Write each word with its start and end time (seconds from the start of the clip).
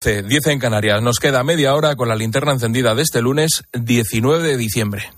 10 0.00 0.46
en 0.46 0.60
Canarias. 0.60 1.02
Nos 1.02 1.18
queda 1.18 1.42
media 1.42 1.74
hora 1.74 1.96
con 1.96 2.08
la 2.08 2.14
linterna 2.14 2.52
encendida 2.52 2.94
de 2.94 3.02
este 3.02 3.20
lunes 3.20 3.64
19 3.72 4.46
de 4.46 4.56
diciembre. 4.56 5.10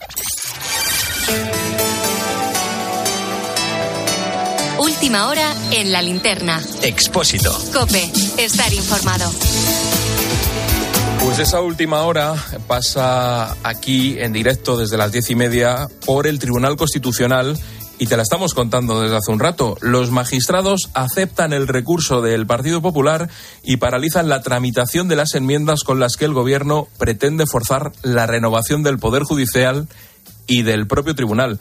Última 4.79 5.29
hora 5.29 5.55
en 5.73 5.93
la 5.93 6.01
linterna. 6.01 6.63
Expósito. 6.81 7.53
Cope, 7.75 8.11
estar 8.39 8.73
informado. 8.73 9.31
Pues 11.23 11.39
esa 11.41 11.61
última 11.61 12.01
hora 12.05 12.35
pasa 12.67 13.55
aquí 13.63 14.19
en 14.19 14.33
directo 14.33 14.79
desde 14.79 14.97
las 14.97 15.13
diez 15.13 15.29
y 15.29 15.35
media 15.35 15.89
por 16.07 16.27
el 16.27 16.39
Tribunal 16.39 16.77
Constitucional 16.79 17.59
y 18.01 18.07
te 18.07 18.17
la 18.17 18.23
estamos 18.23 18.55
contando 18.55 18.99
desde 19.03 19.19
hace 19.19 19.31
un 19.31 19.41
rato. 19.41 19.77
Los 19.83 20.11
magistrados 20.11 20.89
aceptan 20.95 21.53
el 21.53 21.69
recurso 21.69 22.23
del 22.23 22.47
Partido 22.47 22.81
Popular 22.81 23.29
y 23.63 23.77
paralizan 23.77 24.31
la 24.31 24.41
tramitación 24.41 25.07
de 25.07 25.17
las 25.17 25.35
enmiendas 25.35 25.85
con 25.85 26.01
las 26.01 26.17
que 26.17 26.25
el 26.25 26.33
Gobierno 26.33 26.89
pretende 26.97 27.45
forzar 27.47 27.93
la 28.03 28.27
renovación 28.27 28.83
del 28.83 28.99
Poder 28.99 29.25
Judicial 29.25 29.87
y 30.47 30.63
del 30.63 30.87
propio 30.87 31.15
Tribunal. 31.15 31.61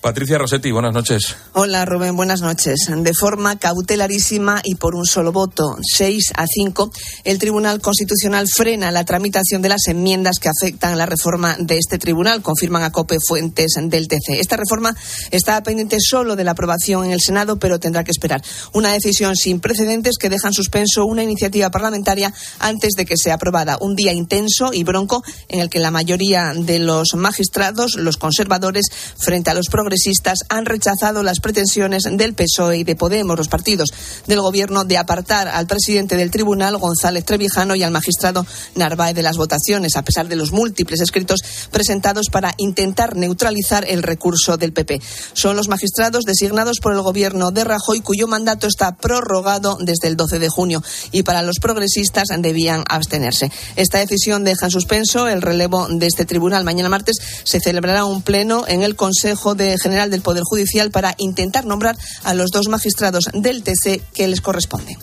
Patricia 0.00 0.38
Rossetti, 0.38 0.70
buenas 0.70 0.94
noches. 0.94 1.34
Hola 1.54 1.84
Rubén, 1.84 2.14
buenas 2.14 2.40
noches. 2.40 2.88
De 2.88 3.12
forma 3.14 3.58
cautelarísima 3.58 4.60
y 4.62 4.76
por 4.76 4.94
un 4.94 5.04
solo 5.04 5.32
voto, 5.32 5.76
6 5.82 6.34
a 6.36 6.46
5, 6.46 6.92
el 7.24 7.40
Tribunal 7.40 7.80
Constitucional 7.80 8.46
frena 8.46 8.92
la 8.92 9.04
tramitación 9.04 9.60
de 9.60 9.70
las 9.70 9.88
enmiendas 9.88 10.38
que 10.38 10.48
afectan 10.48 10.96
la 10.96 11.06
reforma 11.06 11.56
de 11.58 11.78
este 11.78 11.98
tribunal, 11.98 12.42
confirman 12.42 12.84
a 12.84 12.92
COPE 12.92 13.16
fuentes 13.26 13.72
del 13.82 14.06
TC. 14.06 14.38
Esta 14.38 14.56
reforma 14.56 14.94
está 15.32 15.60
pendiente 15.64 15.96
solo 15.98 16.36
de 16.36 16.44
la 16.44 16.52
aprobación 16.52 17.04
en 17.04 17.10
el 17.10 17.20
Senado, 17.20 17.58
pero 17.58 17.80
tendrá 17.80 18.04
que 18.04 18.12
esperar. 18.12 18.40
Una 18.74 18.92
decisión 18.92 19.34
sin 19.34 19.58
precedentes 19.58 20.16
que 20.16 20.30
deja 20.30 20.46
en 20.46 20.54
suspenso 20.54 21.06
una 21.06 21.24
iniciativa 21.24 21.70
parlamentaria 21.70 22.32
antes 22.60 22.92
de 22.96 23.04
que 23.04 23.16
sea 23.16 23.34
aprobada. 23.34 23.78
Un 23.80 23.96
día 23.96 24.12
intenso 24.12 24.72
y 24.72 24.84
bronco 24.84 25.24
en 25.48 25.58
el 25.58 25.68
que 25.68 25.80
la 25.80 25.90
mayoría 25.90 26.52
de 26.54 26.78
los 26.78 27.14
magistrados, 27.16 27.96
los 27.96 28.16
conservadores, 28.16 28.86
frente 29.16 29.50
a 29.50 29.54
los 29.54 29.66
progresistas, 29.66 29.87
progresistas 29.88 30.40
han 30.50 30.66
rechazado 30.66 31.22
las 31.22 31.40
pretensiones 31.40 32.02
del 32.10 32.34
PSOE 32.34 32.76
y 32.76 32.84
de 32.84 32.94
Podemos, 32.94 33.38
los 33.38 33.48
partidos 33.48 33.88
del 34.26 34.42
Gobierno, 34.42 34.84
de 34.84 34.98
apartar 34.98 35.48
al 35.48 35.66
presidente 35.66 36.14
del 36.14 36.30
tribunal, 36.30 36.76
González 36.76 37.24
Trevijano, 37.24 37.74
y 37.74 37.82
al 37.82 37.90
magistrado 37.90 38.44
Narváez 38.74 39.14
de 39.14 39.22
las 39.22 39.38
votaciones, 39.38 39.96
a 39.96 40.02
pesar 40.02 40.28
de 40.28 40.36
los 40.36 40.52
múltiples 40.52 41.00
escritos 41.00 41.40
presentados 41.70 42.26
para 42.30 42.52
intentar 42.58 43.16
neutralizar 43.16 43.86
el 43.88 44.02
recurso 44.02 44.58
del 44.58 44.74
PP. 44.74 45.00
Son 45.32 45.56
los 45.56 45.68
magistrados 45.68 46.24
designados 46.24 46.80
por 46.82 46.92
el 46.92 47.00
Gobierno 47.00 47.50
de 47.50 47.64
Rajoy, 47.64 48.00
cuyo 48.02 48.26
mandato 48.26 48.66
está 48.66 48.94
prorrogado 48.94 49.78
desde 49.80 50.08
el 50.08 50.16
12 50.16 50.38
de 50.38 50.50
junio, 50.50 50.82
y 51.12 51.22
para 51.22 51.40
los 51.40 51.60
progresistas 51.60 52.28
debían 52.40 52.84
abstenerse. 52.90 53.50
Esta 53.76 54.00
decisión 54.00 54.44
deja 54.44 54.66
en 54.66 54.70
suspenso 54.70 55.28
el 55.28 55.40
relevo 55.40 55.88
de 55.88 56.06
este 56.06 56.26
tribunal. 56.26 56.64
Mañana 56.64 56.90
martes 56.90 57.16
se 57.42 57.58
celebrará 57.58 58.04
un 58.04 58.20
pleno 58.20 58.66
en 58.68 58.82
el 58.82 58.96
Consejo 58.96 59.54
de 59.54 59.77
General 59.78 60.10
del 60.10 60.22
Poder 60.22 60.42
Judicial 60.44 60.90
para 60.90 61.14
intentar 61.18 61.64
nombrar 61.64 61.96
a 62.24 62.34
los 62.34 62.50
dos 62.50 62.68
magistrados 62.68 63.28
del 63.32 63.62
TC 63.62 64.02
que 64.12 64.28
les 64.28 64.40
corresponde. 64.40 64.96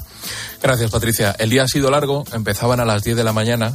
Gracias, 0.61 0.91
Patricia. 0.91 1.35
El 1.37 1.49
día 1.49 1.63
ha 1.63 1.67
sido 1.67 1.91
largo, 1.91 2.23
empezaban 2.33 2.79
a 2.79 2.85
las 2.85 3.03
10 3.03 3.17
de 3.17 3.23
la 3.23 3.33
mañana, 3.33 3.73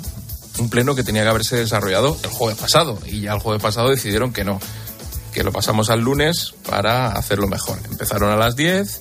un 0.58 0.68
pleno 0.68 0.94
que 0.94 1.04
tenía 1.04 1.22
que 1.22 1.28
haberse 1.28 1.56
desarrollado 1.56 2.16
el 2.22 2.30
jueves 2.30 2.58
pasado, 2.58 2.98
y 3.06 3.22
ya 3.22 3.32
el 3.32 3.40
jueves 3.40 3.62
pasado 3.62 3.90
decidieron 3.90 4.32
que 4.32 4.44
no, 4.44 4.60
que 5.32 5.42
lo 5.42 5.52
pasamos 5.52 5.90
al 5.90 6.00
lunes 6.00 6.54
para 6.68 7.12
hacerlo 7.12 7.46
mejor. 7.46 7.78
Empezaron 7.90 8.30
a 8.30 8.36
las 8.36 8.56
10 8.56 9.00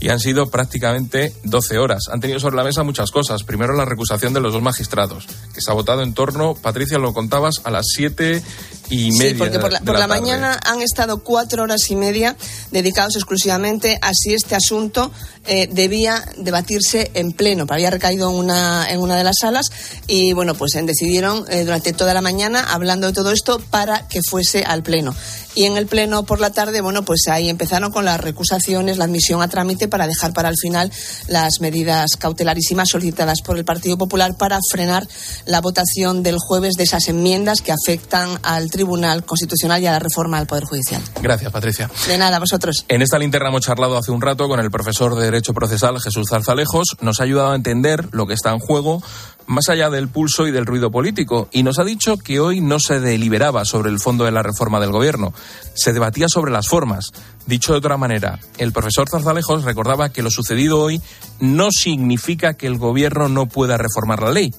y 0.00 0.08
han 0.08 0.18
sido 0.18 0.50
prácticamente 0.50 1.34
12 1.44 1.78
horas. 1.78 2.04
Han 2.10 2.20
tenido 2.20 2.40
sobre 2.40 2.56
la 2.56 2.64
mesa 2.64 2.82
muchas 2.82 3.10
cosas. 3.10 3.42
Primero 3.42 3.74
la 3.74 3.84
recusación 3.84 4.32
de 4.32 4.40
los 4.40 4.52
dos 4.52 4.62
magistrados, 4.62 5.26
que 5.54 5.60
se 5.60 5.70
ha 5.70 5.74
votado 5.74 6.02
en 6.02 6.14
torno, 6.14 6.54
Patricia, 6.54 6.98
lo 6.98 7.12
contabas, 7.12 7.56
a 7.64 7.70
las 7.70 7.86
7 7.94 8.42
y 8.90 9.12
media. 9.12 9.30
Sí, 9.30 9.34
porque 9.38 9.58
por 9.58 9.72
la, 9.72 9.80
por 9.80 9.98
la, 9.98 10.06
mañana 10.06 10.58
han 10.64 10.82
estado 10.82 11.22
cuatro 11.22 11.62
horas 11.62 11.90
y 11.90 11.96
media 11.96 12.36
dedicados 12.72 13.14
exclusivamente 13.16 13.98
a 14.02 14.12
si 14.14 14.34
este 14.34 14.56
asunto 14.56 15.12
eh, 15.46 15.68
debía 15.70 16.24
debatirse 16.36 17.10
en 17.14 17.32
pleno. 17.32 17.66
Había 17.68 17.90
recaído 17.90 18.30
en 18.30 18.36
una, 18.36 18.90
en 18.90 19.00
una 19.00 19.16
de 19.16 19.24
las 19.24 19.36
salas 19.40 19.66
y, 20.06 20.32
bueno, 20.32 20.54
pues 20.54 20.72
decidieron 20.72 21.44
eh, 21.48 21.64
durante 21.64 21.92
toda 21.92 22.14
la 22.14 22.20
mañana, 22.20 22.72
hablando 22.72 23.06
de 23.06 23.12
todo 23.12 23.30
esto, 23.32 23.60
para 23.70 24.08
que 24.08 24.20
fuese 24.22 24.64
al 24.64 24.82
pleno. 24.82 25.14
Y 25.54 25.64
en 25.64 25.76
el 25.76 25.86
pleno 25.86 26.24
por 26.24 26.40
la 26.40 26.50
tarde, 26.50 26.80
bueno, 26.80 27.04
pues 27.04 27.22
ahí 27.28 27.48
empezaron 27.48 27.90
con 27.90 28.04
las 28.04 28.20
recusaciones, 28.20 28.98
la 28.98 29.04
admisión 29.04 29.42
a 29.42 29.48
trámite 29.48 29.88
para 29.90 30.06
dejar 30.06 30.32
para 30.32 30.48
el 30.48 30.56
final 30.56 30.90
las 31.28 31.60
medidas 31.60 32.16
cautelarísimas 32.18 32.88
solicitadas 32.88 33.42
por 33.42 33.58
el 33.58 33.64
Partido 33.64 33.98
Popular 33.98 34.36
para 34.38 34.58
frenar 34.70 35.06
la 35.46 35.60
votación 35.60 36.22
del 36.22 36.36
jueves 36.38 36.74
de 36.74 36.84
esas 36.84 37.08
enmiendas 37.08 37.60
que 37.60 37.72
afectan 37.72 38.38
al 38.42 38.70
Tribunal 38.70 39.24
Constitucional 39.24 39.82
y 39.82 39.86
a 39.86 39.92
la 39.92 39.98
reforma 39.98 40.38
del 40.38 40.46
Poder 40.46 40.64
Judicial. 40.64 41.02
Gracias, 41.20 41.52
Patricia. 41.52 41.90
De 42.06 42.16
nada, 42.18 42.38
vosotros. 42.38 42.84
En 42.88 43.02
esta 43.02 43.18
linterna 43.18 43.48
hemos 43.48 43.62
charlado 43.62 43.98
hace 43.98 44.10
un 44.10 44.20
rato 44.20 44.48
con 44.48 44.60
el 44.60 44.70
profesor 44.70 45.16
de 45.16 45.24
Derecho 45.24 45.52
Procesal, 45.52 46.00
Jesús 46.00 46.28
Zarzalejos. 46.30 46.96
Nos 47.00 47.20
ha 47.20 47.24
ayudado 47.24 47.52
a 47.52 47.56
entender 47.56 48.08
lo 48.12 48.26
que 48.26 48.34
está 48.34 48.50
en 48.50 48.58
juego 48.58 49.02
más 49.50 49.68
allá 49.68 49.90
del 49.90 50.08
pulso 50.08 50.46
y 50.46 50.52
del 50.52 50.64
ruido 50.64 50.92
político, 50.92 51.48
y 51.50 51.64
nos 51.64 51.80
ha 51.80 51.84
dicho 51.84 52.16
que 52.16 52.38
hoy 52.38 52.60
no 52.60 52.78
se 52.78 53.00
deliberaba 53.00 53.64
sobre 53.64 53.90
el 53.90 53.98
fondo 53.98 54.24
de 54.24 54.30
la 54.30 54.44
reforma 54.44 54.78
del 54.78 54.92
gobierno, 54.92 55.34
se 55.74 55.92
debatía 55.92 56.28
sobre 56.28 56.52
las 56.52 56.68
formas. 56.68 57.10
Dicho 57.46 57.72
de 57.72 57.78
otra 57.78 57.96
manera, 57.96 58.38
el 58.58 58.72
profesor 58.72 59.08
Zarzalejos 59.10 59.64
recordaba 59.64 60.10
que 60.10 60.22
lo 60.22 60.30
sucedido 60.30 60.78
hoy 60.78 61.02
no 61.40 61.72
significa 61.72 62.54
que 62.54 62.68
el 62.68 62.78
gobierno 62.78 63.28
no 63.28 63.46
pueda 63.46 63.76
reformar 63.76 64.22
la 64.22 64.30
ley. 64.30 64.54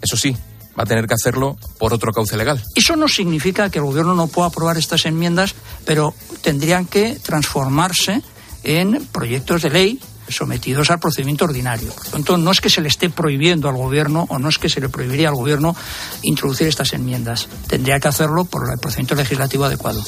Eso 0.00 0.16
sí, 0.16 0.36
va 0.78 0.84
a 0.84 0.86
tener 0.86 1.08
que 1.08 1.14
hacerlo 1.14 1.56
por 1.80 1.92
otro 1.92 2.12
cauce 2.12 2.36
legal. 2.36 2.62
Eso 2.76 2.94
no 2.94 3.08
significa 3.08 3.70
que 3.70 3.80
el 3.80 3.86
gobierno 3.86 4.14
no 4.14 4.28
pueda 4.28 4.48
aprobar 4.48 4.78
estas 4.78 5.04
enmiendas, 5.06 5.56
pero 5.84 6.14
tendrían 6.42 6.86
que 6.86 7.18
transformarse 7.20 8.22
en 8.62 9.04
proyectos 9.06 9.62
de 9.62 9.70
ley 9.70 10.00
sometidos 10.28 10.90
al 10.90 10.98
procedimiento 10.98 11.44
ordinario. 11.44 11.92
Por 11.92 12.04
lo 12.04 12.10
tanto, 12.10 12.36
no 12.36 12.50
es 12.50 12.60
que 12.60 12.70
se 12.70 12.80
le 12.80 12.88
esté 12.88 13.10
prohibiendo 13.10 13.68
al 13.68 13.76
Gobierno 13.76 14.26
o 14.28 14.38
no 14.38 14.48
es 14.48 14.58
que 14.58 14.68
se 14.68 14.80
le 14.80 14.88
prohibiría 14.88 15.28
al 15.28 15.34
Gobierno 15.34 15.76
introducir 16.22 16.66
estas 16.66 16.92
enmiendas. 16.92 17.48
Tendría 17.66 18.00
que 18.00 18.08
hacerlo 18.08 18.44
por 18.44 18.70
el 18.70 18.78
procedimiento 18.78 19.14
legislativo 19.14 19.64
adecuado. 19.64 20.02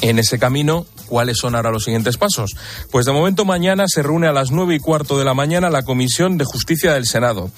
En 0.00 0.18
ese 0.18 0.38
camino, 0.38 0.84
¿cuáles 1.06 1.38
son 1.38 1.54
ahora 1.54 1.70
los 1.70 1.84
siguientes 1.84 2.16
pasos? 2.16 2.56
Pues 2.90 3.06
de 3.06 3.12
momento 3.12 3.44
mañana 3.44 3.84
se 3.86 4.02
reúne 4.02 4.26
a 4.26 4.32
las 4.32 4.50
nueve 4.50 4.74
y 4.74 4.80
cuarto 4.80 5.16
de 5.16 5.24
la 5.24 5.34
mañana 5.34 5.70
la 5.70 5.82
Comisión 5.82 6.38
de 6.38 6.44
Justicia 6.44 6.94
del 6.94 7.06
Senado 7.06 7.52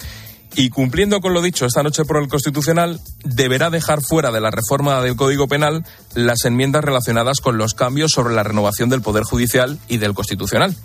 y 0.57 0.71
cumpliendo 0.71 1.21
con 1.21 1.35
lo 1.35 1.43
dicho 1.43 1.67
esta 1.67 1.83
noche 1.83 2.05
por 2.05 2.23
el 2.23 2.29
Constitucional, 2.29 3.01
deberá 3.25 3.71
dejar 3.71 4.03
fuera 4.03 4.31
de 4.31 4.41
la 4.41 4.51
reforma 4.51 5.01
del 5.01 5.17
Código 5.17 5.49
Penal 5.49 5.85
las 6.15 6.45
enmiendas 6.45 6.85
relacionadas 6.85 7.41
con 7.41 7.59
los 7.59 7.75
cambios 7.75 8.13
sobre 8.13 8.35
la 8.35 8.45
renovación 8.45 8.89
del 8.89 9.03
Poder 9.03 9.25
Judicial 9.25 9.79
y 9.89 9.99
del 9.99 10.15
Constitucional. 10.15 10.77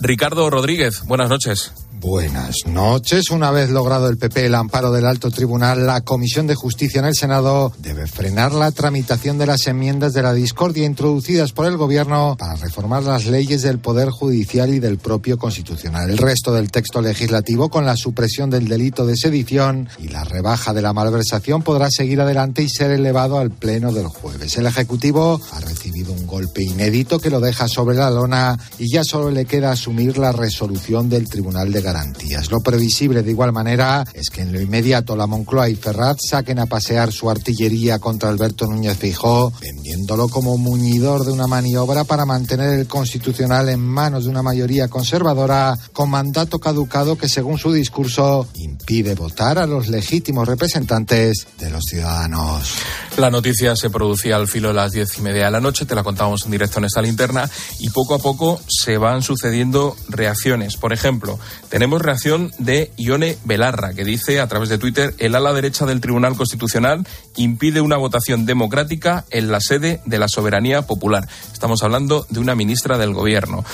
Ricardo 0.00 0.48
Rodríguez, 0.48 1.02
buenas 1.04 1.28
noches. 1.28 1.72
Buenas 2.00 2.58
noches. 2.64 3.30
Una 3.32 3.50
vez 3.50 3.70
logrado 3.70 4.08
el 4.08 4.18
PP 4.18 4.46
el 4.46 4.54
amparo 4.54 4.92
del 4.92 5.04
alto 5.04 5.32
tribunal, 5.32 5.84
la 5.84 6.02
Comisión 6.02 6.46
de 6.46 6.54
Justicia 6.54 7.00
en 7.00 7.06
el 7.06 7.16
Senado 7.16 7.72
debe 7.78 8.06
frenar 8.06 8.52
la 8.52 8.70
tramitación 8.70 9.36
de 9.36 9.46
las 9.46 9.66
enmiendas 9.66 10.12
de 10.12 10.22
la 10.22 10.32
discordia 10.32 10.86
introducidas 10.86 11.50
por 11.50 11.66
el 11.66 11.76
Gobierno 11.76 12.36
para 12.38 12.54
reformar 12.54 13.02
las 13.02 13.26
leyes 13.26 13.62
del 13.62 13.80
Poder 13.80 14.10
Judicial 14.10 14.72
y 14.72 14.78
del 14.78 14.98
propio 14.98 15.38
Constitucional. 15.38 16.08
El 16.08 16.18
resto 16.18 16.54
del 16.54 16.70
texto 16.70 17.02
legislativo, 17.02 17.68
con 17.68 17.84
la 17.84 17.96
supresión 17.96 18.48
del 18.48 18.68
delito 18.68 19.04
de 19.04 19.16
sedición 19.16 19.88
y 19.98 20.06
la 20.06 20.22
rebaja 20.22 20.72
de 20.72 20.82
la 20.82 20.92
malversación, 20.92 21.62
podrá 21.62 21.90
seguir 21.90 22.20
adelante 22.20 22.62
y 22.62 22.68
ser 22.68 22.92
elevado 22.92 23.38
al 23.38 23.50
Pleno 23.50 23.92
del 23.92 24.06
jueves. 24.06 24.56
El 24.56 24.66
Ejecutivo 24.66 25.40
ha 25.50 25.60
recibido 25.60 26.12
un 26.12 26.28
golpe 26.28 26.62
inédito 26.62 27.18
que 27.18 27.30
lo 27.30 27.40
deja 27.40 27.66
sobre 27.66 27.96
la 27.96 28.08
lona 28.08 28.56
y 28.78 28.88
ya 28.88 29.02
solo 29.02 29.32
le 29.32 29.46
queda 29.46 29.72
asumir 29.72 30.16
la 30.16 30.30
resolución 30.30 31.08
del 31.08 31.28
Tribunal 31.28 31.72
de 31.72 31.87
garantías. 31.88 32.50
Lo 32.50 32.60
previsible 32.60 33.22
de 33.22 33.30
igual 33.30 33.52
manera 33.52 34.04
es 34.12 34.28
que 34.28 34.42
en 34.42 34.52
lo 34.52 34.60
inmediato 34.60 35.16
la 35.16 35.26
Moncloa 35.26 35.70
y 35.70 35.74
Ferrat 35.74 36.18
saquen 36.20 36.58
a 36.58 36.66
pasear 36.66 37.12
su 37.12 37.30
artillería 37.30 37.98
contra 37.98 38.28
Alberto 38.28 38.66
Núñez 38.66 38.98
Fijó, 38.98 39.52
vendiéndolo 39.58 40.28
como 40.28 40.58
muñidor 40.58 41.24
de 41.24 41.32
una 41.32 41.46
maniobra 41.46 42.04
para 42.04 42.26
mantener 42.26 42.78
el 42.78 42.86
constitucional 42.86 43.70
en 43.70 43.80
manos 43.80 44.24
de 44.24 44.30
una 44.30 44.42
mayoría 44.42 44.88
conservadora 44.88 45.78
con 45.94 46.10
mandato 46.10 46.58
caducado 46.58 47.16
que 47.16 47.28
según 47.28 47.56
su 47.56 47.72
discurso 47.72 48.46
impide 48.54 49.14
votar 49.14 49.58
a 49.58 49.66
los 49.66 49.88
legítimos 49.88 50.46
representantes 50.46 51.46
de 51.58 51.70
los 51.70 51.84
ciudadanos. 51.84 52.74
La 53.16 53.30
noticia 53.30 53.74
se 53.76 53.88
producía 53.88 54.36
al 54.36 54.46
filo 54.46 54.68
de 54.68 54.74
las 54.74 54.92
diez 54.92 55.16
y 55.16 55.22
media 55.22 55.46
de 55.46 55.50
la 55.52 55.60
noche, 55.60 55.86
te 55.86 55.94
la 55.94 56.02
contábamos 56.02 56.44
en 56.44 56.50
directo 56.50 56.78
en 56.80 56.84
esta 56.84 57.00
linterna, 57.00 57.48
y 57.78 57.88
poco 57.90 58.14
a 58.14 58.18
poco 58.18 58.60
se 58.68 58.98
van 58.98 59.22
sucediendo 59.22 59.96
reacciones. 60.08 60.76
Por 60.76 60.92
ejemplo, 60.92 61.38
tenemos 61.78 62.02
reacción 62.02 62.50
de 62.58 62.90
Ione 62.96 63.38
Belarra, 63.44 63.94
que 63.94 64.04
dice 64.04 64.40
a 64.40 64.48
través 64.48 64.68
de 64.68 64.78
Twitter, 64.78 65.14
el 65.18 65.36
ala 65.36 65.52
derecha 65.52 65.86
del 65.86 66.00
Tribunal 66.00 66.34
Constitucional 66.34 67.06
impide 67.36 67.80
una 67.80 67.96
votación 67.96 68.46
democrática 68.46 69.26
en 69.30 69.52
la 69.52 69.60
sede 69.60 70.00
de 70.04 70.18
la 70.18 70.26
soberanía 70.26 70.82
popular. 70.82 71.28
Estamos 71.52 71.84
hablando 71.84 72.26
de 72.30 72.40
una 72.40 72.56
ministra 72.56 72.98
del 72.98 73.14
Gobierno. 73.14 73.64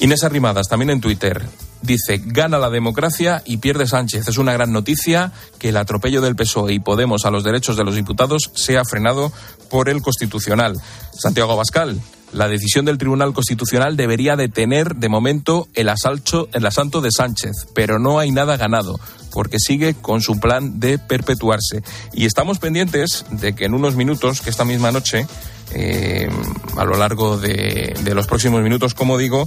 Inés 0.00 0.24
Arrimadas, 0.24 0.66
también 0.66 0.90
en 0.90 1.00
Twitter. 1.00 1.46
dice, 1.80 2.20
gana 2.24 2.58
la 2.58 2.70
democracia 2.70 3.40
y 3.44 3.58
pierde 3.58 3.86
Sánchez. 3.86 4.26
Es 4.26 4.38
una 4.38 4.52
gran 4.52 4.72
noticia 4.72 5.30
que 5.60 5.68
el 5.68 5.76
atropello 5.76 6.20
del 6.20 6.34
PSOE 6.34 6.72
y 6.72 6.80
Podemos 6.80 7.24
a 7.24 7.30
los 7.30 7.44
derechos 7.44 7.76
de 7.76 7.84
los 7.84 7.94
diputados 7.94 8.50
sea 8.56 8.82
frenado 8.84 9.32
por 9.70 9.88
el 9.88 10.02
Constitucional. 10.02 10.74
Santiago 11.12 11.52
Abascal, 11.52 12.00
la 12.32 12.48
decisión 12.48 12.84
del 12.84 12.98
Tribunal 12.98 13.32
Constitucional 13.32 13.96
debería 13.96 14.36
detener 14.36 14.96
de 14.96 15.08
momento 15.08 15.68
el 15.74 15.88
asalto, 15.88 16.48
el 16.52 16.66
asalto 16.66 17.00
de 17.00 17.10
Sánchez, 17.10 17.66
pero 17.74 17.98
no 17.98 18.18
hay 18.18 18.30
nada 18.30 18.56
ganado 18.56 18.98
porque 19.32 19.58
sigue 19.58 19.94
con 19.94 20.20
su 20.20 20.40
plan 20.40 20.80
de 20.80 20.98
perpetuarse. 20.98 21.82
Y 22.12 22.26
estamos 22.26 22.58
pendientes 22.58 23.24
de 23.30 23.54
que 23.54 23.66
en 23.66 23.74
unos 23.74 23.94
minutos, 23.94 24.40
que 24.40 24.50
esta 24.50 24.64
misma 24.64 24.90
noche, 24.90 25.26
eh, 25.72 26.28
a 26.76 26.84
lo 26.84 26.96
largo 26.96 27.38
de, 27.38 27.94
de 28.02 28.14
los 28.14 28.26
próximos 28.26 28.62
minutos, 28.62 28.94
como 28.94 29.18
digo, 29.18 29.46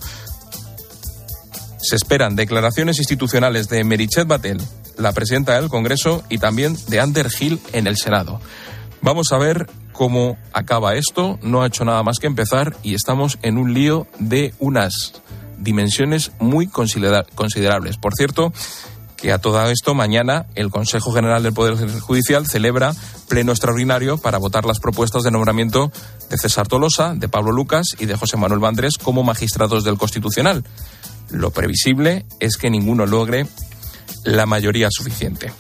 se 1.82 1.96
esperan 1.96 2.36
declaraciones 2.36 3.00
institucionales 3.00 3.68
de 3.68 3.84
Merichet 3.84 4.28
Batel, 4.28 4.62
la 4.98 5.14
presidenta 5.14 5.60
del 5.60 5.70
Congreso, 5.70 6.24
y 6.30 6.38
también 6.38 6.78
de 6.88 7.00
Ander 7.00 7.30
Gil 7.30 7.60
en 7.74 7.88
el 7.88 7.98
Senado. 7.98 8.40
Vamos 9.02 9.32
a 9.32 9.38
ver 9.38 9.68
cómo 9.94 10.38
acaba 10.54 10.96
esto. 10.96 11.40
No 11.42 11.62
ha 11.62 11.68
hecho 11.68 11.86
nada 11.86 12.04
más 12.04 12.20
que 12.20 12.28
empezar 12.28 12.76
y 12.84 12.94
estamos 12.94 13.40
en 13.42 13.58
un 13.58 13.74
lío 13.74 14.08
de 14.20 14.54
unas 14.60 15.22
dimensiones 15.58 16.32
muy 16.40 16.68
considerables. 16.68 17.98
Por 17.98 18.16
cierto, 18.16 18.54
que 19.22 19.32
a 19.32 19.38
todo 19.38 19.64
esto 19.70 19.94
mañana 19.94 20.48
el 20.56 20.72
Consejo 20.72 21.12
General 21.14 21.44
del 21.44 21.54
Poder 21.54 21.76
Judicial 22.00 22.48
celebra 22.48 22.94
pleno 23.28 23.52
extraordinario 23.52 24.18
para 24.18 24.40
votar 24.40 24.66
las 24.66 24.80
propuestas 24.80 25.24
de 25.24 25.32
nombramiento 25.32 25.92
de 26.30 26.38
César 26.38 26.68
Tolosa, 26.68 27.14
de 27.16 27.30
Pablo 27.30 27.52
Lucas 27.52 27.90
y 28.00 28.08
de 28.08 28.16
José 28.16 28.38
Manuel 28.38 28.60
Vandrés 28.60 28.98
como 28.98 29.24
magistrados 29.24 29.84
del 29.84 29.98
Constitucional. 29.98 30.64
Lo 31.30 31.52
previsible 31.52 32.26
es 32.40 32.58
que 32.58 32.70
ninguno 32.70 33.06
logre 33.06 33.46
la 34.26 34.46
mayoría 34.46 34.90
suficiente. 34.92 35.52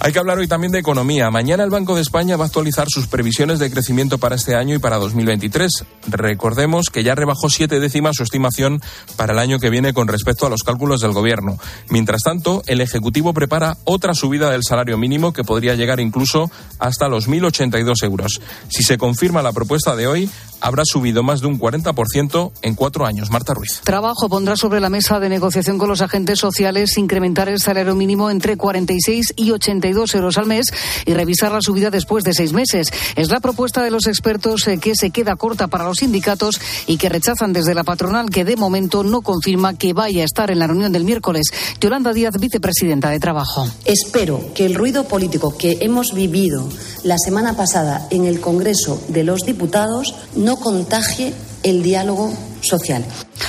Hay 0.00 0.12
que 0.12 0.18
hablar 0.18 0.38
hoy 0.38 0.48
también 0.48 0.72
de 0.72 0.78
economía. 0.78 1.30
Mañana 1.30 1.62
el 1.62 1.70
Banco 1.70 1.94
de 1.94 2.02
España 2.02 2.36
va 2.36 2.44
a 2.44 2.46
actualizar 2.46 2.88
sus 2.88 3.06
previsiones 3.06 3.58
de 3.58 3.70
crecimiento 3.70 4.18
para 4.18 4.34
este 4.34 4.54
año 4.54 4.74
y 4.74 4.78
para 4.78 4.96
2023. 4.96 5.70
Recordemos 6.08 6.86
que 6.90 7.04
ya 7.04 7.14
rebajó 7.14 7.48
siete 7.48 7.78
décimas 7.78 8.16
su 8.16 8.22
estimación 8.22 8.80
para 9.16 9.32
el 9.32 9.38
año 9.38 9.58
que 9.58 9.70
viene 9.70 9.92
con 9.92 10.08
respecto 10.08 10.46
a 10.46 10.50
los 10.50 10.62
cálculos 10.62 11.00
del 11.00 11.12
Gobierno. 11.12 11.58
Mientras 11.88 12.22
tanto, 12.22 12.62
el 12.66 12.80
Ejecutivo 12.80 13.32
prepara 13.32 13.76
otra 13.84 14.14
subida 14.14 14.50
del 14.50 14.64
salario 14.64 14.98
mínimo 14.98 15.32
que 15.32 15.44
podría 15.44 15.74
llegar 15.74 16.00
incluso 16.00 16.50
hasta 16.78 17.08
los 17.08 17.28
1.082 17.28 18.02
euros. 18.04 18.40
Si 18.68 18.82
se 18.82 18.98
confirma 18.98 19.42
la 19.42 19.52
propuesta 19.52 19.94
de 19.94 20.06
hoy, 20.06 20.30
habrá 20.62 20.84
subido 20.84 21.22
más 21.22 21.40
de 21.40 21.48
un 21.48 21.58
40% 21.58 22.52
en 22.62 22.74
cuatro 22.74 23.04
años. 23.04 23.30
Marta 23.30 23.52
Ruiz. 23.52 23.80
Trabajo 23.84 24.28
pondrá 24.28 24.56
sobre 24.56 24.80
la 24.80 24.88
mesa 24.88 25.20
de 25.20 25.28
negociación 25.28 25.76
con 25.76 25.88
los 25.88 26.00
agentes 26.00 26.38
sociales 26.38 26.96
incrementar 26.96 27.48
el 27.48 27.60
salario 27.60 27.94
mínimo 27.94 28.30
entre 28.30 28.56
46 28.56 29.34
y 29.36 29.50
82 29.82 30.14
euros 30.14 30.38
al 30.38 30.46
mes 30.46 30.66
y 31.04 31.14
revisar 31.14 31.52
la 31.52 31.60
subida 31.60 31.90
después 31.90 32.22
de 32.24 32.32
seis 32.32 32.52
meses. 32.52 32.88
Es 33.16 33.30
la 33.30 33.40
propuesta 33.40 33.82
de 33.82 33.90
los 33.90 34.06
expertos 34.06 34.66
eh, 34.68 34.78
que 34.78 34.94
se 34.94 35.10
queda 35.10 35.36
corta 35.36 35.66
para 35.66 35.84
los 35.84 35.98
sindicatos 35.98 36.60
y 36.86 36.96
que 36.96 37.08
rechazan 37.08 37.52
desde 37.52 37.74
la 37.74 37.84
patronal 37.84 38.30
que 38.30 38.44
de 38.44 38.56
momento 38.56 39.02
no 39.02 39.22
confirma 39.22 39.74
que 39.74 39.92
vaya 39.92 40.22
a 40.22 40.24
estar 40.24 40.50
en 40.50 40.60
la 40.60 40.66
reunión 40.66 40.92
del 40.92 41.04
miércoles. 41.04 41.46
Yolanda 41.80 42.12
Díaz, 42.12 42.34
vicepresidenta 42.38 43.10
de 43.10 43.18
Trabajo. 43.18 43.66
Espero 43.84 44.52
que 44.54 44.66
el 44.66 44.74
ruido 44.74 45.04
político 45.04 45.56
que 45.56 45.78
hemos 45.80 46.14
vivido 46.14 46.68
la 47.02 47.16
semana 47.18 47.56
pasada 47.56 48.06
en 48.10 48.24
el 48.24 48.40
Congreso 48.40 49.02
de 49.08 49.24
los 49.24 49.40
Diputados 49.40 50.14
no 50.36 50.56
contagie 50.56 51.34
el 51.62 51.82
diálogo 51.82 52.32
social. 52.62 53.04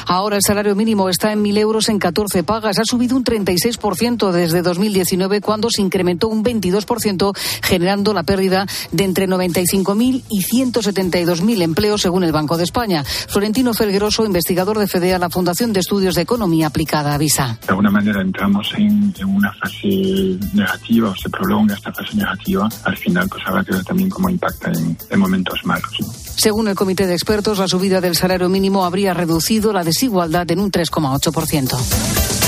Ahora 0.08 0.36
el 0.36 0.42
salario 0.42 0.76
mínimo 0.76 1.10
está 1.10 1.32
en 1.32 1.44
1.000 1.44 1.58
euros 1.60 1.90
en 1.90 2.00
14 2.00 2.44
pagas. 2.44 2.80
Ha 2.80 2.86
subido 2.86 3.16
un 3.16 3.24
36% 3.24 4.32
desde 4.32 4.62
2019, 4.62 5.42
cuando 5.42 5.70
se 5.70 5.82
incrementó 5.82 6.28
un 6.28 6.44
22%, 6.44 7.38
generando 7.62 8.14
la 8.14 8.24
pérdida 8.24 8.66
de 8.92 9.04
entre 9.04 9.28
95.000 9.28 10.24
y 10.30 10.42
172.000 10.44 11.62
empleos, 11.62 12.02
según 12.02 12.24
el 12.24 12.32
Banco 12.32 12.58
de 12.58 12.64
España. 12.64 13.04
Florentino 13.04 13.74
Felgueroso, 13.74 14.26
investigador 14.26 14.80
de 14.80 14.88
FEDEA, 14.88 15.20
la 15.20 15.30
Fundación 15.30 15.74
de 15.74 15.80
Estudios 15.80 16.16
de 16.16 16.22
Economía 16.22 16.68
Aplicada, 16.68 17.14
avisa. 17.14 17.58
De 17.62 17.70
alguna 17.70 17.92
manera 17.92 18.22
entramos 18.22 18.72
en, 18.78 19.14
una 19.26 19.54
fase 19.54 20.38
negativa 20.54 21.10
o 21.10 21.16
se 21.16 21.30
prolonga 21.30 21.76
esta 21.76 21.92
fase 21.92 22.16
negativa. 22.16 22.70
Al 22.84 22.98
final, 22.98 23.28
pues 23.30 23.44
habrá 23.46 23.64
que 23.64 23.74
ver 23.74 23.84
también 23.84 24.10
cómo 24.10 24.30
impacta 24.30 24.72
en, 24.72 25.20
momentos 25.20 25.60
malos. 25.64 25.92
Según 26.36 26.68
el 26.68 26.76
comité 26.76 27.08
de 27.08 27.14
expertos, 27.14 27.60
la 27.60 27.68
subida 27.68 28.02
del 28.02 28.16
salario 28.16 28.50
mínimo 28.50 28.84
habría 28.84 29.03
reducido 29.12 29.74
la 29.74 29.84
desigualdad 29.84 30.50
en 30.52 30.60
un 30.60 30.72
3,8%. 30.72 32.43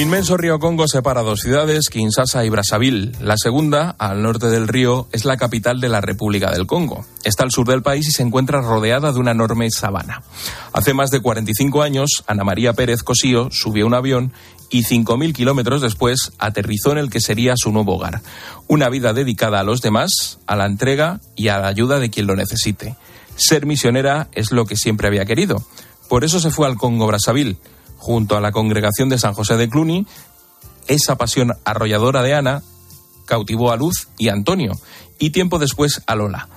Inmenso 0.00 0.36
río 0.36 0.58
Congo 0.58 0.88
separa 0.88 1.22
dos 1.22 1.40
ciudades, 1.40 1.88
Kinshasa 1.90 2.44
y 2.44 2.48
Brazzaville. 2.48 3.12
La 3.20 3.36
segunda, 3.36 3.96
al 3.98 4.22
norte 4.22 4.46
del 4.46 4.68
río, 4.68 5.08
es 5.12 5.24
la 5.24 5.36
capital 5.36 5.80
de 5.80 5.88
la 5.88 6.00
República 6.00 6.50
del 6.50 6.66
Congo. 6.66 7.04
Está 7.24 7.42
al 7.42 7.50
sur 7.50 7.66
del 7.66 7.82
país 7.82 8.08
y 8.08 8.12
se 8.12 8.22
encuentra 8.22 8.62
rodeada 8.62 9.12
de 9.12 9.18
una 9.18 9.32
enorme 9.32 9.70
sabana. 9.70 10.22
Hace 10.72 10.94
más 10.94 11.10
de 11.10 11.20
45 11.20 11.82
años, 11.82 12.24
Ana 12.26 12.44
María 12.44 12.72
Pérez 12.72 13.02
Cosío 13.02 13.48
subió 13.50 13.86
un 13.86 13.94
avión 13.94 14.32
y 14.70 14.84
5.000 14.84 15.34
kilómetros 15.34 15.82
después 15.82 16.32
aterrizó 16.38 16.92
en 16.92 16.98
el 16.98 17.10
que 17.10 17.20
sería 17.20 17.54
su 17.56 17.72
nuevo 17.72 17.96
hogar. 17.96 18.22
Una 18.68 18.88
vida 18.88 19.12
dedicada 19.12 19.60
a 19.60 19.64
los 19.64 19.82
demás, 19.82 20.38
a 20.46 20.56
la 20.56 20.66
entrega 20.66 21.20
y 21.36 21.48
a 21.48 21.58
la 21.58 21.68
ayuda 21.68 21.98
de 21.98 22.10
quien 22.10 22.26
lo 22.26 22.36
necesite. 22.36 22.96
Ser 23.34 23.66
misionera 23.66 24.28
es 24.32 24.52
lo 24.52 24.66
que 24.66 24.76
siempre 24.76 25.08
había 25.08 25.26
querido. 25.26 25.62
Por 26.08 26.24
eso 26.24 26.40
se 26.40 26.50
fue 26.50 26.66
al 26.66 26.76
Congo 26.76 27.06
Brazzaville 27.06 27.58
junto 28.00 28.36
a 28.36 28.40
la 28.40 28.50
congregación 28.50 29.10
de 29.10 29.18
San 29.18 29.34
José 29.34 29.56
de 29.56 29.68
Cluny, 29.68 30.06
esa 30.88 31.16
pasión 31.16 31.52
arrolladora 31.64 32.22
de 32.22 32.34
Ana 32.34 32.62
cautivó 33.26 33.70
a 33.70 33.76
Luz 33.76 34.08
y 34.18 34.28
Antonio, 34.28 34.72
y 35.18 35.30
tiempo 35.30 35.58
después 35.58 36.02
a 36.06 36.16
Lola. 36.16 36.48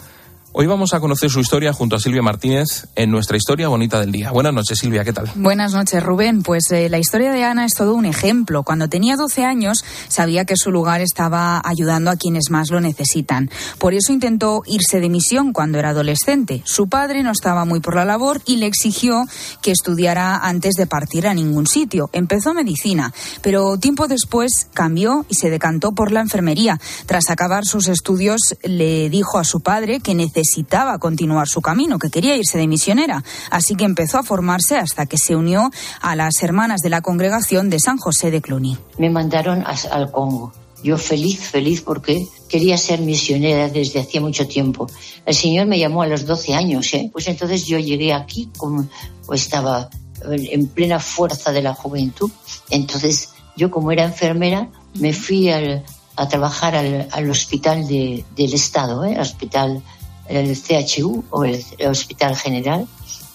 Hoy 0.55 0.67
vamos 0.67 0.93
a 0.93 0.99
conocer 0.99 1.31
su 1.31 1.39
historia 1.39 1.73
junto 1.73 1.95
a 1.95 1.99
Silvia 1.99 2.21
Martínez 2.21 2.85
en 2.95 3.09
nuestra 3.09 3.37
historia 3.37 3.69
bonita 3.69 3.99
del 3.99 4.11
día. 4.11 4.29
Buenas 4.29 4.53
noches, 4.53 4.77
Silvia, 4.77 5.03
¿qué 5.03 5.11
tal? 5.11 5.27
Buenas 5.33 5.73
noches, 5.73 6.03
Rubén. 6.03 6.43
Pues 6.43 6.69
eh, 6.69 6.89
la 6.89 6.99
historia 6.99 7.31
de 7.31 7.43
Ana 7.43 7.65
es 7.65 7.73
todo 7.73 7.95
un 7.95 8.05
ejemplo. 8.05 8.61
Cuando 8.61 8.87
tenía 8.87 9.15
12 9.15 9.45
años, 9.45 9.83
sabía 10.09 10.45
que 10.45 10.55
su 10.55 10.69
lugar 10.69 11.01
estaba 11.01 11.59
ayudando 11.65 12.11
a 12.11 12.17
quienes 12.17 12.51
más 12.51 12.69
lo 12.69 12.81
necesitan. 12.81 13.49
Por 13.79 13.95
eso 13.95 14.13
intentó 14.13 14.61
irse 14.67 14.99
de 14.99 15.09
misión 15.09 15.53
cuando 15.53 15.79
era 15.79 15.89
adolescente. 15.89 16.61
Su 16.65 16.87
padre 16.87 17.23
no 17.23 17.31
estaba 17.31 17.65
muy 17.65 17.79
por 17.79 17.95
la 17.95 18.05
labor 18.05 18.39
y 18.45 18.57
le 18.57 18.67
exigió 18.67 19.25
que 19.63 19.71
estudiara 19.71 20.37
antes 20.37 20.75
de 20.75 20.85
partir 20.85 21.25
a 21.25 21.33
ningún 21.33 21.65
sitio. 21.65 22.11
Empezó 22.13 22.53
medicina, 22.53 23.11
pero 23.41 23.79
tiempo 23.79 24.07
después 24.07 24.67
cambió 24.75 25.25
y 25.29 25.33
se 25.33 25.49
decantó 25.49 25.93
por 25.93 26.11
la 26.11 26.21
enfermería. 26.21 26.79
Tras 27.07 27.31
acabar 27.31 27.65
sus 27.65 27.87
estudios, 27.87 28.55
le 28.61 29.09
dijo 29.09 29.39
a 29.39 29.45
su 29.45 29.61
padre 29.61 29.99
que 29.99 30.13
necesitaba 30.13 30.42
necesitaba 30.43 30.99
continuar 30.99 31.47
su 31.47 31.61
camino, 31.61 31.97
que 31.97 32.09
quería 32.09 32.35
irse 32.35 32.57
de 32.57 32.67
misionera. 32.67 33.23
Así 33.49 33.75
que 33.75 33.85
empezó 33.85 34.17
a 34.17 34.23
formarse 34.23 34.77
hasta 34.77 35.05
que 35.05 35.17
se 35.17 35.35
unió 35.35 35.71
a 36.01 36.15
las 36.15 36.43
hermanas 36.43 36.81
de 36.81 36.89
la 36.89 37.01
congregación 37.01 37.69
de 37.69 37.79
San 37.79 37.97
José 37.97 38.29
de 38.29 38.41
Cluny. 38.41 38.77
Me 38.97 39.09
mandaron 39.09 39.63
al 39.65 40.11
Congo. 40.11 40.51
Yo 40.83 40.97
feliz, 40.97 41.39
feliz 41.39 41.81
porque 41.81 42.27
quería 42.49 42.77
ser 42.77 42.99
misionera 42.99 43.69
desde 43.69 44.01
hacía 44.01 44.19
mucho 44.19 44.45
tiempo. 44.45 44.87
El 45.25 45.33
Señor 45.33 45.65
me 45.65 45.79
llamó 45.79 46.01
a 46.01 46.07
los 46.07 46.25
12 46.25 46.53
años, 46.55 46.93
¿eh? 46.93 47.09
pues 47.13 47.27
entonces 47.27 47.65
yo 47.65 47.79
llegué 47.79 48.11
aquí 48.11 48.49
como 48.57 48.89
estaba 49.31 49.89
en 50.29 50.67
plena 50.67 50.99
fuerza 50.99 51.53
de 51.53 51.61
la 51.61 51.73
juventud. 51.73 52.29
Entonces 52.69 53.29
yo 53.55 53.71
como 53.71 53.93
era 53.93 54.03
enfermera 54.03 54.69
me 54.95 55.13
fui 55.13 55.49
a 55.49 56.27
trabajar 56.29 56.75
al, 56.75 57.29
hospital 57.29 57.87
del 57.87 58.53
Estado, 58.53 59.05
¿eh? 59.05 59.17
hospital 59.17 59.81
el 60.27 60.55
CHU 60.55 61.23
o 61.29 61.43
el, 61.43 61.63
Hospital 61.87 62.35
General 62.35 62.87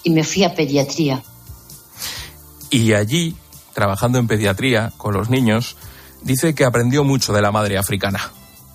y 0.03 0.09
me 0.11 0.23
fui 0.23 0.43
a 0.43 0.55
pediatría. 0.55 1.21
Y 2.69 2.93
allí, 2.93 3.35
trabajando 3.73 4.19
en 4.19 4.27
pediatría 4.27 4.93
con 4.97 5.13
los 5.13 5.29
niños, 5.29 5.75
dice 6.21 6.53
que 6.53 6.65
aprendió 6.65 7.03
mucho 7.03 7.33
de 7.33 7.41
la 7.41 7.51
madre 7.51 7.77
africana. 7.77 8.31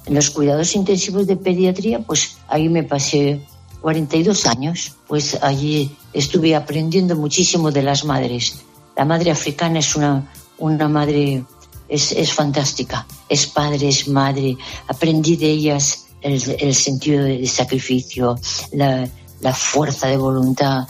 En 0.06 0.14
los 0.14 0.30
cuidados 0.30 0.75
intensivos 0.75 1.26
de 1.26 1.37
pediatría, 1.37 2.00
pues 2.00 2.37
ahí 2.49 2.68
me 2.68 2.83
pasé 2.83 3.40
42 3.80 4.47
años, 4.47 4.92
pues 5.06 5.38
allí 5.42 5.97
estuve 6.12 6.54
aprendiendo 6.54 7.16
muchísimo 7.16 7.71
de 7.71 7.83
las 7.83 8.04
madres. 8.04 8.62
La 8.97 9.04
madre 9.04 9.30
africana 9.30 9.78
es 9.78 9.97
una, 9.97 10.30
una 10.59 10.88
madre, 10.88 11.44
es, 11.88 12.12
es 12.12 12.33
fantástica, 12.33 13.06
es 13.28 13.47
padre, 13.47 13.88
es 13.88 14.09
madre, 14.09 14.56
aprendí 14.88 15.37
de 15.37 15.50
ellas 15.50 16.03
el, 16.25 16.75
sentido 16.75 17.25
de 17.25 17.47
sacrificio, 17.47 18.38
la, 18.73 19.09
fuerza 19.52 20.09
de 20.09 20.16
voluntad, 20.16 20.87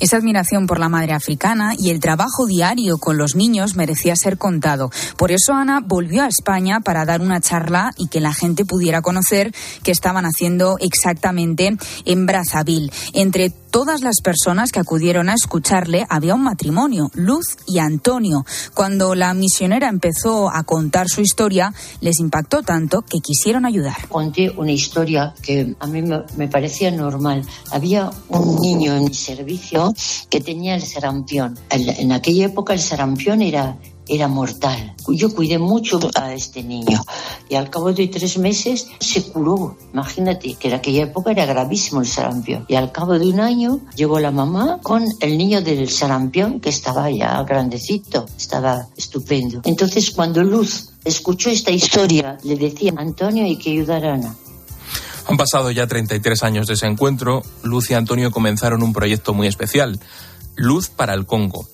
Esa 0.00 0.16
admiración 0.16 0.66
por 0.66 0.78
la 0.78 0.88
madre 0.88 1.12
africana 1.12 1.74
y 1.78 1.90
el 1.90 2.00
trabajo 2.00 2.46
diario 2.46 2.98
con 2.98 3.18
los 3.18 3.34
niños 3.34 3.76
merecía 3.76 4.14
ser 4.16 4.38
contado. 4.38 4.90
Por 5.16 5.32
eso 5.32 5.52
Ana 5.52 5.80
volvió 5.84 6.22
a 6.22 6.28
España 6.28 6.80
para 6.80 7.04
dar 7.04 7.20
una 7.20 7.40
charla 7.40 7.92
y 7.96 8.08
que 8.08 8.20
la 8.20 8.32
gente 8.32 8.64
pudiera 8.64 9.02
conocer 9.02 9.54
qué 9.82 9.92
estaban 9.92 10.24
haciendo 10.24 10.76
exactamente 10.80 11.76
en 12.04 12.26
Brazzaville. 12.26 12.90
Entre 13.12 13.52
todas 13.76 14.00
las 14.00 14.22
personas 14.22 14.72
que 14.72 14.80
acudieron 14.80 15.28
a 15.28 15.34
escucharle 15.34 16.06
había 16.08 16.34
un 16.34 16.42
matrimonio, 16.42 17.10
Luz 17.12 17.58
y 17.66 17.78
Antonio. 17.78 18.46
Cuando 18.72 19.14
la 19.14 19.34
misionera 19.34 19.90
empezó 19.90 20.48
a 20.48 20.62
contar 20.62 21.10
su 21.10 21.20
historia, 21.20 21.74
les 22.00 22.18
impactó 22.18 22.62
tanto 22.62 23.02
que 23.02 23.18
quisieron 23.18 23.66
ayudar. 23.66 24.08
Conté 24.08 24.48
una 24.48 24.72
historia 24.72 25.34
que 25.42 25.76
a 25.78 25.86
mí 25.88 26.00
me 26.00 26.48
parecía 26.48 26.90
normal. 26.90 27.44
Había 27.70 28.10
un 28.30 28.62
niño 28.62 28.96
en 28.96 29.04
mi 29.04 29.12
servicio 29.12 29.92
que 30.30 30.40
tenía 30.40 30.74
el 30.74 30.82
sarampión. 30.82 31.58
En 31.68 32.12
aquella 32.12 32.46
época 32.46 32.72
el 32.72 32.80
sarampión 32.80 33.42
era 33.42 33.76
era 34.08 34.28
mortal. 34.28 34.94
Yo 35.08 35.34
cuidé 35.34 35.58
mucho 35.58 35.98
a 36.14 36.32
este 36.34 36.62
niño 36.62 37.00
y 37.48 37.54
al 37.54 37.70
cabo 37.70 37.92
de 37.92 38.08
tres 38.08 38.38
meses 38.38 38.88
se 39.00 39.22
curó. 39.24 39.76
Imagínate 39.92 40.54
que 40.54 40.68
en 40.68 40.74
aquella 40.74 41.04
época 41.04 41.30
era 41.30 41.46
gravísimo 41.46 42.00
el 42.00 42.06
sarampión. 42.06 42.64
Y 42.68 42.74
al 42.74 42.92
cabo 42.92 43.18
de 43.18 43.26
un 43.26 43.40
año 43.40 43.80
llegó 43.94 44.20
la 44.20 44.30
mamá 44.30 44.78
con 44.82 45.04
el 45.20 45.38
niño 45.38 45.62
del 45.62 45.88
sarampión 45.90 46.60
que 46.60 46.70
estaba 46.70 47.10
ya 47.10 47.42
grandecito, 47.42 48.26
estaba 48.36 48.88
estupendo. 48.96 49.60
Entonces 49.64 50.10
cuando 50.10 50.42
Luz 50.42 50.90
escuchó 51.04 51.50
esta 51.50 51.70
historia, 51.70 52.38
le 52.42 52.56
decía, 52.56 52.92
Antonio 52.96 53.44
hay 53.44 53.56
que 53.56 53.70
ayudar 53.70 54.04
a 54.04 54.14
Ana. 54.14 54.36
Han 55.28 55.36
pasado 55.36 55.70
ya 55.72 55.86
33 55.86 56.42
años 56.44 56.66
de 56.68 56.74
ese 56.74 56.86
encuentro. 56.86 57.42
Luz 57.64 57.90
y 57.90 57.94
Antonio 57.94 58.30
comenzaron 58.30 58.82
un 58.82 58.92
proyecto 58.92 59.34
muy 59.34 59.48
especial. 59.48 59.98
Luz 60.54 60.88
para 60.88 61.14
el 61.14 61.26
Congo. 61.26 61.66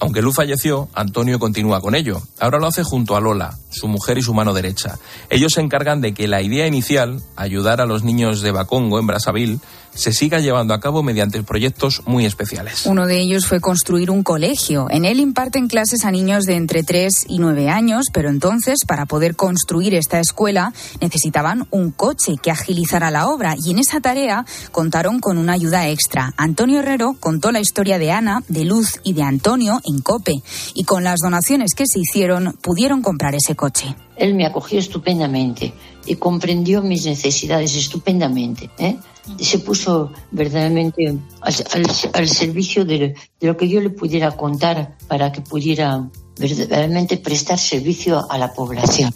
Aunque 0.00 0.22
Luz 0.22 0.34
falleció, 0.34 0.88
Antonio 0.94 1.38
continúa 1.38 1.82
con 1.82 1.94
ello. 1.94 2.22
Ahora 2.38 2.58
lo 2.58 2.66
hace 2.66 2.82
junto 2.82 3.16
a 3.16 3.20
Lola, 3.20 3.58
su 3.70 3.86
mujer 3.86 4.16
y 4.16 4.22
su 4.22 4.32
mano 4.32 4.54
derecha. 4.54 4.98
Ellos 5.28 5.52
se 5.52 5.60
encargan 5.60 6.00
de 6.00 6.14
que 6.14 6.26
la 6.26 6.40
idea 6.40 6.66
inicial, 6.66 7.22
ayudar 7.36 7.82
a 7.82 7.86
los 7.86 8.02
niños 8.02 8.40
de 8.40 8.50
Bacongo 8.50 8.98
en 8.98 9.06
Brazzaville, 9.06 9.60
se 9.94 10.12
siga 10.12 10.40
llevando 10.40 10.74
a 10.74 10.80
cabo 10.80 11.02
mediante 11.02 11.42
proyectos 11.42 12.02
muy 12.06 12.26
especiales. 12.26 12.86
Uno 12.86 13.06
de 13.06 13.18
ellos 13.18 13.46
fue 13.46 13.60
construir 13.60 14.10
un 14.10 14.22
colegio. 14.22 14.86
En 14.90 15.04
él 15.04 15.20
imparten 15.20 15.68
clases 15.68 16.04
a 16.04 16.10
niños 16.10 16.44
de 16.44 16.56
entre 16.56 16.82
3 16.82 17.26
y 17.28 17.38
9 17.38 17.68
años, 17.68 18.06
pero 18.12 18.28
entonces, 18.28 18.78
para 18.86 19.06
poder 19.06 19.36
construir 19.36 19.94
esta 19.94 20.20
escuela, 20.20 20.72
necesitaban 21.00 21.66
un 21.70 21.90
coche 21.90 22.34
que 22.42 22.50
agilizara 22.50 23.10
la 23.10 23.28
obra 23.28 23.54
y 23.62 23.70
en 23.70 23.78
esa 23.78 24.00
tarea 24.00 24.44
contaron 24.72 25.20
con 25.20 25.38
una 25.38 25.54
ayuda 25.54 25.88
extra. 25.88 26.32
Antonio 26.36 26.80
Herrero 26.80 27.16
contó 27.18 27.52
la 27.52 27.60
historia 27.60 27.98
de 27.98 28.12
Ana, 28.12 28.42
de 28.48 28.64
Luz 28.64 29.00
y 29.04 29.12
de 29.12 29.22
Antonio 29.22 29.80
en 29.84 30.00
COPE 30.00 30.42
y 30.74 30.84
con 30.84 31.04
las 31.04 31.18
donaciones 31.22 31.74
que 31.74 31.84
se 31.86 32.00
hicieron 32.00 32.56
pudieron 32.62 33.02
comprar 33.02 33.34
ese 33.34 33.54
coche. 33.54 33.94
Él 34.16 34.34
me 34.34 34.46
acogió 34.46 34.78
estupendamente 34.78 35.72
y 36.06 36.16
comprendió 36.16 36.82
mis 36.82 37.06
necesidades 37.06 37.74
estupendamente. 37.74 38.70
¿eh? 38.78 38.98
Se 39.38 39.58
puso 39.58 40.12
verdaderamente 40.30 41.16
al, 41.40 42.28
servicio 42.28 42.84
de, 42.84 43.14
lo 43.40 43.56
que 43.56 43.68
yo 43.68 43.80
le 43.80 43.90
pudiera 43.90 44.32
contar 44.32 44.96
para 45.08 45.30
que 45.32 45.40
pudiera 45.40 46.08
verdaderamente 46.38 47.16
prestar 47.18 47.58
servicio 47.58 48.30
a 48.30 48.38
la 48.38 48.52
población. 48.52 49.12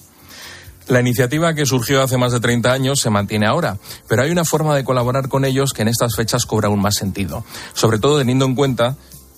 La 0.87 1.01
iniciativa 1.01 1.55
que 1.55 1.65
surgió 1.65 2.03
hace 2.03 2.19
más 2.19 2.33
de 2.33 2.41
30 2.41 2.71
años 2.71 3.01
se 3.01 3.09
mantiene 3.09 3.47
ahora, 3.47 3.79
pero 4.07 4.23
hay 4.23 4.31
una 4.31 4.45
forma 4.45 4.77
de 4.77 4.85
colaborar 4.85 5.29
con 5.29 5.47
ellos 5.47 5.73
que 5.73 5.83
en 5.83 5.89
estas 5.89 6.15
fechas 6.15 6.45
cobra 6.45 6.69
aún 6.69 6.81
más 6.81 6.97
sentido, 6.97 7.45
sobre 7.73 7.99
todo 7.99 8.19
teniendo 8.19 8.45
en 8.45 8.55
cuenta 8.55 8.97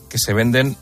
que 0.08 0.18
se 0.18 0.32
venden 0.32 0.76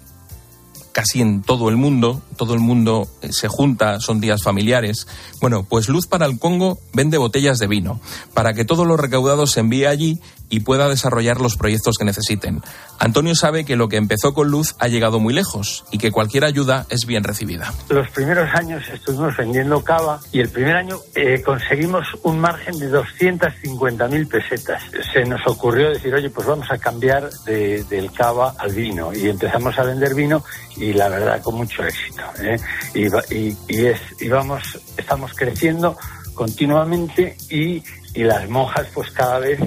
casi 0.94 1.20
en 1.20 1.42
todo 1.42 1.68
el 1.68 1.76
mundo, 1.76 2.22
todo 2.36 2.54
el 2.54 2.60
mundo 2.60 3.08
eh, 3.20 3.32
se 3.32 3.48
junta, 3.48 3.98
son 4.00 4.20
días 4.20 4.42
familiares. 4.42 5.08
Bueno, 5.40 5.66
pues 5.68 5.88
Luz 5.88 6.06
para 6.06 6.24
el 6.24 6.38
Congo 6.38 6.78
vende 6.92 7.18
botellas 7.18 7.58
de 7.58 7.66
vino, 7.66 8.00
para 8.32 8.54
que 8.54 8.64
todo 8.64 8.84
lo 8.84 8.96
recaudado 8.96 9.46
se 9.48 9.60
envíe 9.60 9.86
allí 9.86 10.20
y 10.48 10.60
pueda 10.60 10.88
desarrollar 10.88 11.40
los 11.40 11.56
proyectos 11.56 11.96
que 11.98 12.04
necesiten. 12.04 12.62
Antonio 13.04 13.34
sabe 13.34 13.66
que 13.66 13.76
lo 13.76 13.90
que 13.90 13.98
empezó 13.98 14.32
con 14.32 14.48
Luz 14.48 14.76
ha 14.78 14.88
llegado 14.88 15.20
muy 15.20 15.34
lejos 15.34 15.84
y 15.90 15.98
que 15.98 16.10
cualquier 16.10 16.46
ayuda 16.46 16.86
es 16.88 17.04
bien 17.04 17.22
recibida. 17.22 17.70
Los 17.90 18.10
primeros 18.12 18.48
años 18.54 18.82
estuvimos 18.90 19.36
vendiendo 19.36 19.84
cava 19.84 20.20
y 20.32 20.40
el 20.40 20.48
primer 20.48 20.74
año 20.74 20.96
eh, 21.14 21.42
conseguimos 21.42 22.06
un 22.22 22.40
margen 22.40 22.78
de 22.78 22.90
250.000 22.90 24.26
pesetas. 24.26 24.82
Se 25.12 25.22
nos 25.26 25.46
ocurrió 25.46 25.90
decir, 25.90 26.14
oye, 26.14 26.30
pues 26.30 26.46
vamos 26.46 26.66
a 26.70 26.78
cambiar 26.78 27.28
del 27.44 28.10
cava 28.10 28.54
al 28.58 28.72
vino 28.72 29.12
y 29.12 29.28
empezamos 29.28 29.78
a 29.78 29.82
vender 29.82 30.14
vino 30.14 30.42
y 30.78 30.94
la 30.94 31.10
verdad 31.10 31.42
con 31.42 31.56
mucho 31.56 31.84
éxito. 31.84 32.22
¿eh? 32.40 32.58
Y 32.94 34.28
vamos, 34.30 34.62
estamos 34.96 35.34
creciendo 35.34 35.94
continuamente 36.32 37.36
y, 37.50 37.82
y 38.14 38.24
las 38.24 38.48
monjas 38.48 38.86
pues 38.94 39.10
cada 39.10 39.40
vez 39.40 39.60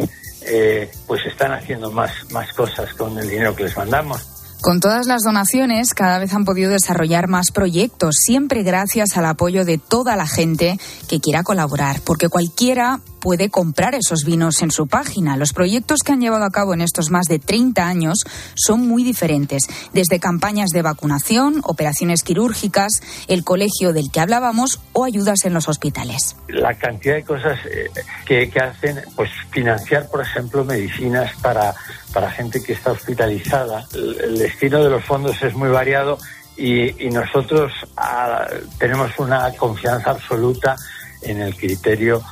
eh, 0.48 0.90
pues 1.06 1.26
están 1.26 1.52
haciendo 1.52 1.92
más, 1.92 2.12
más 2.32 2.52
cosas 2.54 2.94
con 2.94 3.18
el 3.18 3.30
dinero 3.30 3.56
que 3.56 3.64
les 3.64 3.78
mandamos. 3.78 4.37
Con 4.62 4.80
todas 4.80 5.06
las 5.06 5.22
donaciones, 5.22 5.94
cada 5.94 6.18
vez 6.18 6.34
han 6.34 6.44
podido 6.44 6.72
desarrollar 6.72 7.28
más 7.28 7.52
proyectos, 7.52 8.16
siempre 8.18 8.64
gracias 8.64 9.16
al 9.16 9.26
apoyo 9.26 9.66
de 9.66 9.78
toda 9.78 10.16
la 10.16 10.26
gente 10.26 10.78
que 11.08 11.20
quiera 11.20 11.44
colaborar, 11.44 12.02
porque 12.04 12.28
cualquiera 12.28 13.00
puede 13.20 13.50
comprar 13.50 13.94
esos 13.94 14.24
vinos 14.26 14.62
en 14.62 14.72
su 14.72 14.88
página. 14.88 15.38
Los 15.38 15.54
proyectos 15.54 16.02
que 16.02 16.12
han 16.12 16.22
llevado 16.22 16.44
a 16.44 16.50
cabo 16.50 16.74
en 16.74 16.82
estos 16.82 17.12
más 17.12 17.26
de 17.28 17.40
30 17.40 17.86
años 17.86 18.20
son 18.56 18.88
muy 18.88 19.04
diferentes, 19.04 19.64
desde 19.94 20.20
campañas 20.20 20.70
de 20.72 20.82
vacunación, 20.82 21.62
operaciones 21.64 22.24
quirúrgicas, 22.24 23.02
el 23.28 23.44
colegio 23.44 23.94
del 23.94 24.12
que 24.12 24.22
hablábamos 24.22 24.80
o 24.94 25.04
ayudas 25.04 25.46
en 25.46 25.54
los 25.54 25.68
hospitales. 25.68 26.36
La 26.48 26.74
cantidad 26.74 27.16
de 27.16 27.24
cosas 27.24 27.60
eh, 27.66 27.90
que, 28.26 28.52
hacen, 28.60 29.02
pues 29.16 29.30
financiar, 29.52 30.10
por 30.10 30.22
ejemplo, 30.22 30.66
medicinas 30.66 31.32
para 31.42 31.76
para 32.14 32.32
gente 32.32 32.64
que 32.64 32.74
está 32.74 32.94
hospitalizada. 32.94 33.86
El, 33.94 34.42
destino 34.48 34.84
de 34.84 34.90
los 34.90 35.04
fondos 35.04 35.42
es 35.44 35.54
muy 35.54 35.70
variado 35.70 36.18
y, 36.56 37.10
nosotros 37.10 37.72
ah, 37.98 38.48
tenemos 38.80 39.12
una 39.20 39.52
confianza 39.56 40.12
absoluta 40.12 40.76
en 41.22 41.42
el 41.42 41.56
criterio 41.56 42.24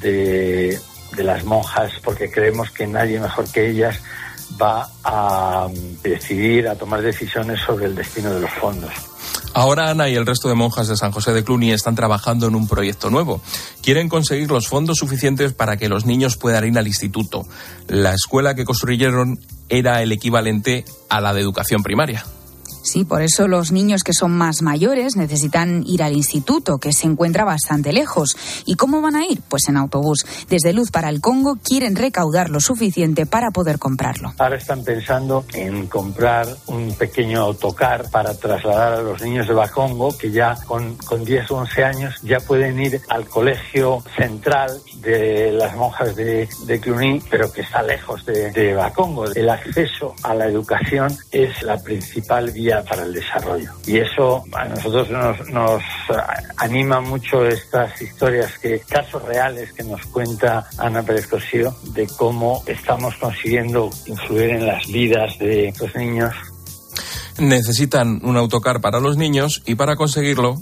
de, 0.00 0.78
de 1.16 1.24
las 1.24 1.44
monjas 1.44 1.92
porque 2.02 2.30
creemos 2.30 2.70
que 2.70 2.86
nadie 2.86 3.18
mejor 3.20 3.50
que 3.50 3.68
ellas 3.68 4.00
va 4.60 4.88
a 5.04 5.68
decidir, 6.02 6.68
a 6.68 6.76
tomar 6.76 7.02
decisiones 7.02 7.60
sobre 7.60 7.86
el 7.86 7.94
destino 7.94 8.32
de 8.32 8.40
los 8.40 8.50
fondos. 8.52 8.92
Ahora 9.54 9.90
Ana 9.90 10.08
y 10.08 10.14
el 10.14 10.26
resto 10.26 10.48
de 10.48 10.54
monjas 10.54 10.88
de 10.88 10.96
San 10.96 11.12
José 11.12 11.32
de 11.32 11.44
Cluny 11.44 11.72
están 11.72 11.94
trabajando 11.94 12.46
en 12.46 12.54
un 12.54 12.68
proyecto 12.68 13.10
nuevo. 13.10 13.40
Quieren 13.82 14.08
conseguir 14.08 14.50
los 14.50 14.68
fondos 14.68 14.98
suficientes 14.98 15.52
para 15.52 15.76
que 15.76 15.88
los 15.88 16.06
niños 16.06 16.36
puedan 16.36 16.66
ir 16.66 16.78
al 16.78 16.86
instituto. 16.86 17.46
La 17.88 18.12
escuela 18.12 18.54
que 18.54 18.64
construyeron 18.64 19.40
era 19.68 20.02
el 20.02 20.12
equivalente 20.12 20.84
a 21.08 21.20
la 21.20 21.34
de 21.34 21.40
educación 21.40 21.82
primaria. 21.82 22.24
Sí, 22.86 23.04
por 23.04 23.22
eso 23.22 23.48
los 23.48 23.72
niños 23.72 24.04
que 24.04 24.12
son 24.12 24.30
más 24.30 24.62
mayores 24.62 25.16
necesitan 25.16 25.82
ir 25.84 26.04
al 26.04 26.12
instituto, 26.12 26.78
que 26.78 26.92
se 26.92 27.08
encuentra 27.08 27.44
bastante 27.44 27.92
lejos. 27.92 28.36
¿Y 28.64 28.76
cómo 28.76 29.00
van 29.00 29.16
a 29.16 29.26
ir? 29.26 29.42
Pues 29.48 29.68
en 29.68 29.76
autobús. 29.76 30.24
Desde 30.48 30.72
Luz 30.72 30.92
para 30.92 31.08
el 31.08 31.20
Congo 31.20 31.56
quieren 31.56 31.96
recaudar 31.96 32.48
lo 32.48 32.60
suficiente 32.60 33.26
para 33.26 33.50
poder 33.50 33.80
comprarlo. 33.80 34.34
Ahora 34.38 34.56
están 34.56 34.84
pensando 34.84 35.44
en 35.52 35.88
comprar 35.88 36.46
un 36.68 36.94
pequeño 36.94 37.40
autocar 37.40 38.08
para 38.10 38.34
trasladar 38.34 38.92
a 38.94 39.02
los 39.02 39.20
niños 39.20 39.48
de 39.48 39.54
Bacongo, 39.54 40.16
que 40.16 40.30
ya 40.30 40.54
con, 40.64 40.94
con 40.94 41.24
10 41.24 41.50
o 41.50 41.56
11 41.56 41.84
años 41.84 42.14
ya 42.22 42.38
pueden 42.38 42.78
ir 42.78 43.00
al 43.08 43.26
colegio 43.26 44.04
central 44.16 44.70
de 45.00 45.50
las 45.50 45.74
monjas 45.74 46.14
de, 46.14 46.48
de 46.66 46.80
Cluny, 46.80 47.20
pero 47.28 47.52
que 47.52 47.62
está 47.62 47.82
lejos 47.82 48.24
de, 48.24 48.52
de 48.52 48.74
Bacongo. 48.74 49.26
El 49.32 49.48
acceso 49.48 50.14
a 50.22 50.34
la 50.34 50.46
educación 50.46 51.12
es 51.32 51.62
la 51.62 51.78
principal 51.82 52.52
vía 52.52 52.75
para 52.82 53.04
el 53.04 53.12
desarrollo. 53.12 53.72
Y 53.86 53.98
eso 53.98 54.44
a 54.52 54.64
nosotros 54.66 55.10
nos, 55.10 55.48
nos 55.50 55.82
anima 56.56 57.00
mucho 57.00 57.44
estas 57.44 58.00
historias, 58.00 58.58
que 58.58 58.80
casos 58.80 59.22
reales 59.22 59.72
que 59.72 59.84
nos 59.84 60.04
cuenta 60.06 60.68
Ana 60.78 61.02
Pérez 61.02 61.26
Cosío 61.26 61.74
de 61.94 62.06
cómo 62.06 62.62
estamos 62.66 63.14
consiguiendo 63.16 63.90
influir 64.06 64.50
en 64.50 64.66
las 64.66 64.86
vidas 64.86 65.38
de 65.38 65.68
estos 65.68 65.94
niños. 65.94 66.34
Necesitan 67.38 68.20
un 68.24 68.36
autocar 68.36 68.80
para 68.80 69.00
los 69.00 69.16
niños 69.16 69.62
y 69.66 69.74
para 69.74 69.96
conseguirlo 69.96 70.60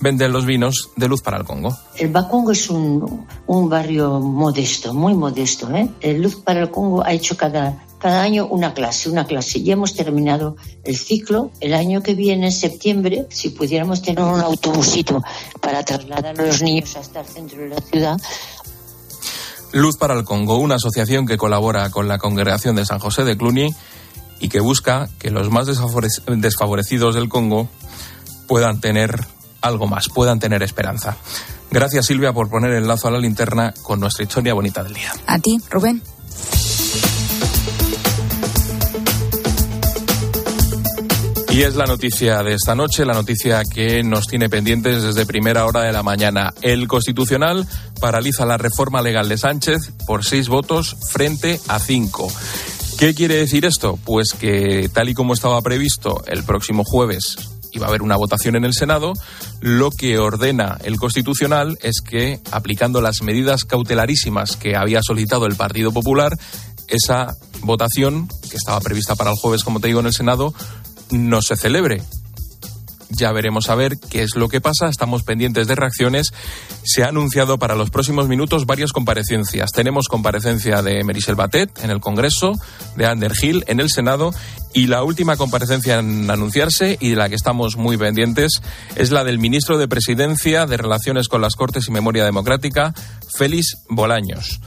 venden 0.00 0.32
los 0.32 0.46
vinos 0.46 0.90
de 0.96 1.08
Luz 1.08 1.22
para 1.22 1.38
el 1.38 1.44
Congo. 1.44 1.76
El 1.96 2.10
Bacongo 2.10 2.52
es 2.52 2.70
un, 2.70 3.26
un 3.46 3.68
barrio 3.68 4.20
modesto, 4.20 4.94
muy 4.94 5.14
modesto. 5.14 5.70
¿eh? 5.74 5.88
El 6.00 6.22
Luz 6.22 6.36
para 6.36 6.60
el 6.60 6.70
Congo 6.70 7.04
ha 7.04 7.12
hecho 7.12 7.36
cada 7.36 7.82
cada 7.98 8.22
año 8.22 8.46
una 8.46 8.74
clase, 8.74 9.10
una 9.10 9.26
clase. 9.26 9.62
Ya 9.62 9.74
hemos 9.74 9.94
terminado 9.94 10.56
el 10.84 10.96
ciclo. 10.96 11.50
El 11.60 11.74
año 11.74 12.02
que 12.02 12.14
viene, 12.14 12.46
en 12.46 12.52
septiembre, 12.52 13.26
si 13.30 13.50
pudiéramos 13.50 14.02
tener 14.02 14.22
un 14.22 14.40
autobusito 14.40 15.22
para 15.60 15.84
trasladar 15.84 16.38
a 16.38 16.44
los 16.44 16.62
niños 16.62 16.96
hasta 16.96 17.20
el 17.20 17.26
centro 17.26 17.60
de 17.60 17.68
la 17.68 17.80
ciudad. 17.80 18.16
Luz 19.72 19.96
para 19.96 20.14
el 20.14 20.24
Congo, 20.24 20.56
una 20.56 20.76
asociación 20.76 21.26
que 21.26 21.36
colabora 21.36 21.90
con 21.90 22.08
la 22.08 22.18
Congregación 22.18 22.74
de 22.76 22.86
San 22.86 22.98
José 22.98 23.24
de 23.24 23.36
Cluny 23.36 23.74
y 24.40 24.48
que 24.48 24.60
busca 24.60 25.08
que 25.18 25.30
los 25.30 25.50
más 25.50 25.66
desfavorecidos 25.66 27.14
del 27.14 27.28
Congo 27.28 27.68
puedan 28.46 28.80
tener 28.80 29.26
algo 29.60 29.86
más, 29.86 30.08
puedan 30.08 30.38
tener 30.38 30.62
esperanza. 30.62 31.16
Gracias 31.70 32.06
Silvia 32.06 32.32
por 32.32 32.48
poner 32.48 32.72
el 32.72 32.88
lazo 32.88 33.08
a 33.08 33.10
la 33.10 33.18
linterna 33.18 33.74
con 33.82 34.00
nuestra 34.00 34.24
historia 34.24 34.54
bonita 34.54 34.82
del 34.82 34.94
día. 34.94 35.12
A 35.26 35.38
ti, 35.38 35.58
Rubén. 35.68 36.02
Y 41.58 41.64
es 41.64 41.74
la 41.74 41.86
noticia 41.86 42.44
de 42.44 42.54
esta 42.54 42.76
noche, 42.76 43.04
la 43.04 43.14
noticia 43.14 43.64
que 43.64 44.04
nos 44.04 44.28
tiene 44.28 44.48
pendientes 44.48 45.02
desde 45.02 45.26
primera 45.26 45.66
hora 45.66 45.82
de 45.82 45.90
la 45.90 46.04
mañana. 46.04 46.54
El 46.62 46.86
Constitucional 46.86 47.66
paraliza 48.00 48.46
la 48.46 48.56
reforma 48.56 49.02
legal 49.02 49.28
de 49.28 49.38
Sánchez 49.38 49.90
por 50.06 50.24
seis 50.24 50.46
votos 50.46 50.96
frente 51.10 51.58
a 51.66 51.80
cinco. 51.80 52.30
¿Qué 52.96 53.12
quiere 53.12 53.34
decir 53.34 53.64
esto? 53.64 53.98
Pues 54.04 54.34
que 54.38 54.88
tal 54.94 55.08
y 55.08 55.14
como 55.14 55.34
estaba 55.34 55.60
previsto 55.60 56.22
el 56.28 56.44
próximo 56.44 56.84
jueves 56.84 57.36
iba 57.72 57.86
a 57.86 57.88
haber 57.88 58.02
una 58.02 58.16
votación 58.16 58.54
en 58.54 58.64
el 58.64 58.72
Senado, 58.72 59.12
lo 59.60 59.90
que 59.90 60.16
ordena 60.16 60.78
el 60.84 60.96
Constitucional 60.96 61.76
es 61.82 62.02
que, 62.02 62.38
aplicando 62.52 63.00
las 63.00 63.20
medidas 63.22 63.64
cautelarísimas 63.64 64.56
que 64.56 64.76
había 64.76 65.02
solicitado 65.02 65.46
el 65.46 65.56
Partido 65.56 65.90
Popular, 65.90 66.38
esa 66.86 67.36
votación, 67.62 68.28
que 68.48 68.56
estaba 68.56 68.80
prevista 68.80 69.16
para 69.16 69.30
el 69.30 69.36
jueves, 69.36 69.64
como 69.64 69.80
te 69.80 69.88
digo, 69.88 70.00
en 70.00 70.06
el 70.06 70.14
Senado, 70.14 70.54
no 71.10 71.42
se 71.42 71.56
celebre. 71.56 72.02
Ya 73.10 73.32
veremos 73.32 73.70
a 73.70 73.74
ver 73.74 73.98
qué 73.98 74.22
es 74.22 74.36
lo 74.36 74.48
que 74.48 74.60
pasa. 74.60 74.88
Estamos 74.88 75.22
pendientes 75.22 75.66
de 75.66 75.74
reacciones. 75.74 76.32
Se 76.84 77.02
ha 77.02 77.08
anunciado 77.08 77.58
para 77.58 77.74
los 77.74 77.90
próximos 77.90 78.28
minutos 78.28 78.66
varias 78.66 78.92
comparecencias. 78.92 79.72
Tenemos 79.72 80.08
comparecencia 80.08 80.82
de 80.82 81.02
Merisel 81.04 81.34
Batet 81.34 81.70
en 81.82 81.90
el 81.90 82.00
Congreso, 82.00 82.52
de 82.96 83.06
Ander 83.06 83.32
Hill 83.40 83.64
en 83.66 83.80
el 83.80 83.88
Senado 83.88 84.34
y 84.74 84.88
la 84.88 85.02
última 85.04 85.36
comparecencia 85.36 85.98
en 85.98 86.30
anunciarse 86.30 86.98
y 87.00 87.10
de 87.10 87.16
la 87.16 87.30
que 87.30 87.34
estamos 87.34 87.76
muy 87.76 87.96
pendientes 87.96 88.60
es 88.94 89.10
la 89.10 89.24
del 89.24 89.38
ministro 89.38 89.78
de 89.78 89.88
Presidencia 89.88 90.66
de 90.66 90.76
Relaciones 90.76 91.28
con 91.28 91.40
las 91.40 91.56
Cortes 91.56 91.88
y 91.88 91.90
Memoria 91.90 92.24
Democrática, 92.24 92.92
Félix 93.34 93.78
Bolaños. 93.88 94.60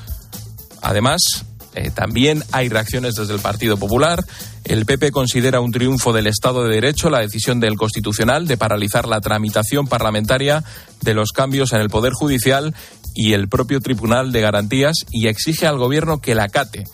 Además, 0.81 1.45
eh, 1.73 1.91
también 1.91 2.43
hay 2.51 2.69
reacciones 2.69 3.15
desde 3.15 3.33
el 3.33 3.39
Partido 3.39 3.77
Popular. 3.77 4.23
El 4.71 4.85
PP 4.85 5.11
considera 5.11 5.59
un 5.59 5.73
triunfo 5.73 6.13
del 6.13 6.27
Estado 6.27 6.63
de 6.63 6.75
Derecho 6.75 7.09
la 7.09 7.19
decisión 7.19 7.59
del 7.59 7.75
Constitucional 7.75 8.47
de 8.47 8.55
paralizar 8.55 9.05
la 9.05 9.19
tramitación 9.19 9.85
parlamentaria 9.85 10.63
de 11.01 11.13
los 11.13 11.33
cambios 11.33 11.73
en 11.73 11.81
el 11.81 11.89
Poder 11.89 12.13
Judicial 12.13 12.73
y 13.13 13.33
el 13.33 13.49
propio 13.49 13.81
Tribunal 13.81 14.31
de 14.31 14.39
Garantías 14.39 14.95
y 15.11 15.27
exige 15.27 15.67
al 15.67 15.77
Gobierno 15.77 16.21
que 16.21 16.35
la 16.35 16.45
acate. 16.45 16.85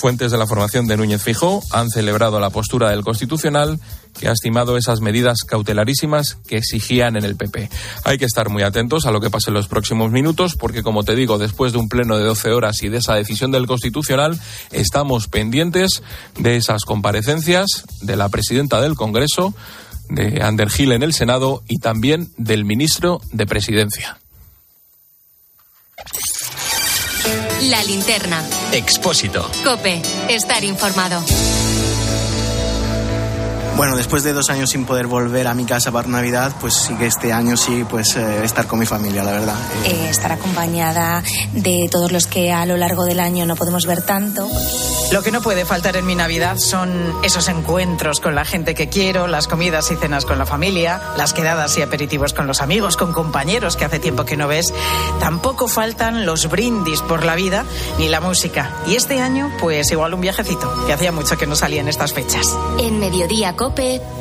Fuentes 0.00 0.30
de 0.30 0.38
la 0.38 0.46
formación 0.46 0.86
de 0.86 0.96
Núñez 0.96 1.20
Fijó 1.20 1.60
han 1.72 1.90
celebrado 1.90 2.38
la 2.38 2.50
postura 2.50 2.90
del 2.90 3.02
Constitucional 3.02 3.80
que 4.18 4.28
ha 4.28 4.32
estimado 4.32 4.76
esas 4.76 5.00
medidas 5.00 5.44
cautelarísimas 5.44 6.38
que 6.46 6.56
exigían 6.56 7.16
en 7.16 7.24
el 7.24 7.36
PP. 7.36 7.70
Hay 8.04 8.18
que 8.18 8.24
estar 8.24 8.48
muy 8.48 8.62
atentos 8.62 9.06
a 9.06 9.10
lo 9.10 9.20
que 9.20 9.30
pase 9.30 9.50
en 9.50 9.54
los 9.54 9.68
próximos 9.68 10.10
minutos 10.10 10.54
porque, 10.56 10.82
como 10.82 11.04
te 11.04 11.14
digo, 11.14 11.38
después 11.38 11.72
de 11.72 11.78
un 11.78 11.88
pleno 11.88 12.16
de 12.16 12.24
12 12.24 12.50
horas 12.50 12.82
y 12.82 12.88
de 12.88 12.98
esa 12.98 13.14
decisión 13.14 13.50
del 13.50 13.66
Constitucional, 13.66 14.38
estamos 14.72 15.28
pendientes 15.28 16.02
de 16.38 16.56
esas 16.56 16.84
comparecencias 16.84 17.84
de 18.00 18.16
la 18.16 18.28
presidenta 18.28 18.80
del 18.80 18.94
Congreso, 18.94 19.54
de 20.08 20.42
Ander 20.42 20.70
Gil 20.70 20.92
en 20.92 21.02
el 21.02 21.12
Senado 21.12 21.62
y 21.68 21.78
también 21.78 22.32
del 22.36 22.64
ministro 22.64 23.20
de 23.32 23.46
Presidencia. 23.46 24.18
La 27.64 27.82
linterna. 27.82 28.42
Expósito. 28.72 29.50
Cope. 29.64 30.00
Estar 30.28 30.64
informado. 30.64 31.22
Bueno, 33.78 33.94
después 33.94 34.24
de 34.24 34.32
dos 34.32 34.50
años 34.50 34.70
sin 34.70 34.84
poder 34.86 35.06
volver 35.06 35.46
a 35.46 35.54
mi 35.54 35.64
casa 35.64 35.92
para 35.92 36.08
Navidad, 36.08 36.52
pues 36.60 36.74
sí 36.74 36.96
que 36.96 37.06
este 37.06 37.32
año 37.32 37.56
sí, 37.56 37.86
pues 37.88 38.16
eh, 38.16 38.44
estar 38.44 38.66
con 38.66 38.80
mi 38.80 38.86
familia, 38.86 39.22
la 39.22 39.30
verdad. 39.30 39.54
Eh, 39.84 40.08
estar 40.10 40.32
acompañada 40.32 41.22
de 41.52 41.88
todos 41.88 42.10
los 42.10 42.26
que 42.26 42.52
a 42.52 42.66
lo 42.66 42.76
largo 42.76 43.04
del 43.04 43.20
año 43.20 43.46
no 43.46 43.54
podemos 43.54 43.86
ver 43.86 44.02
tanto. 44.02 44.48
Lo 45.12 45.22
que 45.22 45.30
no 45.30 45.40
puede 45.40 45.64
faltar 45.64 45.96
en 45.96 46.04
mi 46.04 46.16
Navidad 46.16 46.58
son 46.58 47.14
esos 47.22 47.48
encuentros 47.48 48.20
con 48.20 48.34
la 48.34 48.44
gente 48.44 48.74
que 48.74 48.88
quiero, 48.88 49.26
las 49.26 49.46
comidas 49.46 49.90
y 49.90 49.96
cenas 49.96 50.26
con 50.26 50.38
la 50.38 50.44
familia, 50.44 51.00
las 51.16 51.32
quedadas 51.32 51.78
y 51.78 51.82
aperitivos 51.82 52.34
con 52.34 52.46
los 52.46 52.60
amigos, 52.60 52.96
con 52.96 53.12
compañeros 53.12 53.76
que 53.76 53.86
hace 53.86 54.00
tiempo 54.00 54.24
que 54.24 54.36
no 54.36 54.48
ves. 54.48 54.74
Tampoco 55.18 55.66
faltan 55.66 56.26
los 56.26 56.50
brindis 56.50 57.00
por 57.00 57.24
la 57.24 57.36
vida 57.36 57.64
ni 57.98 58.08
la 58.08 58.20
música. 58.20 58.70
Y 58.86 58.96
este 58.96 59.20
año, 59.20 59.50
pues 59.60 59.90
igual 59.92 60.12
un 60.12 60.20
viajecito, 60.20 60.70
que 60.86 60.92
hacía 60.92 61.12
mucho 61.12 61.38
que 61.38 61.46
no 61.46 61.56
salía 61.56 61.80
en 61.80 61.88
estas 61.88 62.12
fechas. 62.12 62.46
En 62.78 62.98
Mediodía 62.98 63.56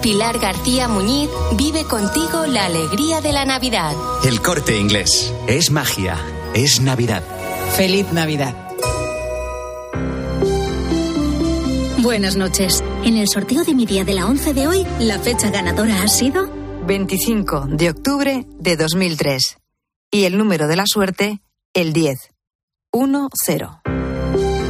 Pilar 0.01 0.39
García 0.39 0.88
Muñiz 0.88 1.29
vive 1.57 1.83
contigo 1.86 2.45
la 2.45 2.65
alegría 2.65 3.21
de 3.21 3.31
la 3.31 3.45
Navidad. 3.45 3.93
El 4.23 4.41
corte 4.41 4.77
inglés. 4.77 5.33
Es 5.47 5.71
magia. 5.71 6.17
Es 6.53 6.81
Navidad. 6.81 7.23
Feliz 7.75 8.12
Navidad. 8.12 8.55
Buenas 11.99 12.36
noches. 12.36 12.83
En 13.03 13.17
el 13.17 13.27
sorteo 13.27 13.63
de 13.63 13.73
mi 13.73 13.86
día 13.86 14.03
de 14.03 14.13
la 14.13 14.25
11 14.25 14.53
de 14.53 14.67
hoy, 14.67 14.88
la 14.99 15.19
fecha 15.19 15.49
ganadora 15.49 16.03
ha 16.03 16.07
sido 16.07 16.49
25 16.86 17.67
de 17.69 17.89
octubre 17.89 18.45
de 18.60 18.77
2003. 18.77 19.57
Y 20.12 20.23
el 20.23 20.38
número 20.38 20.67
de 20.67 20.75
la 20.75 20.86
suerte, 20.86 21.41
el 21.73 21.93
10. 21.93 22.29
1-0. 22.93 23.96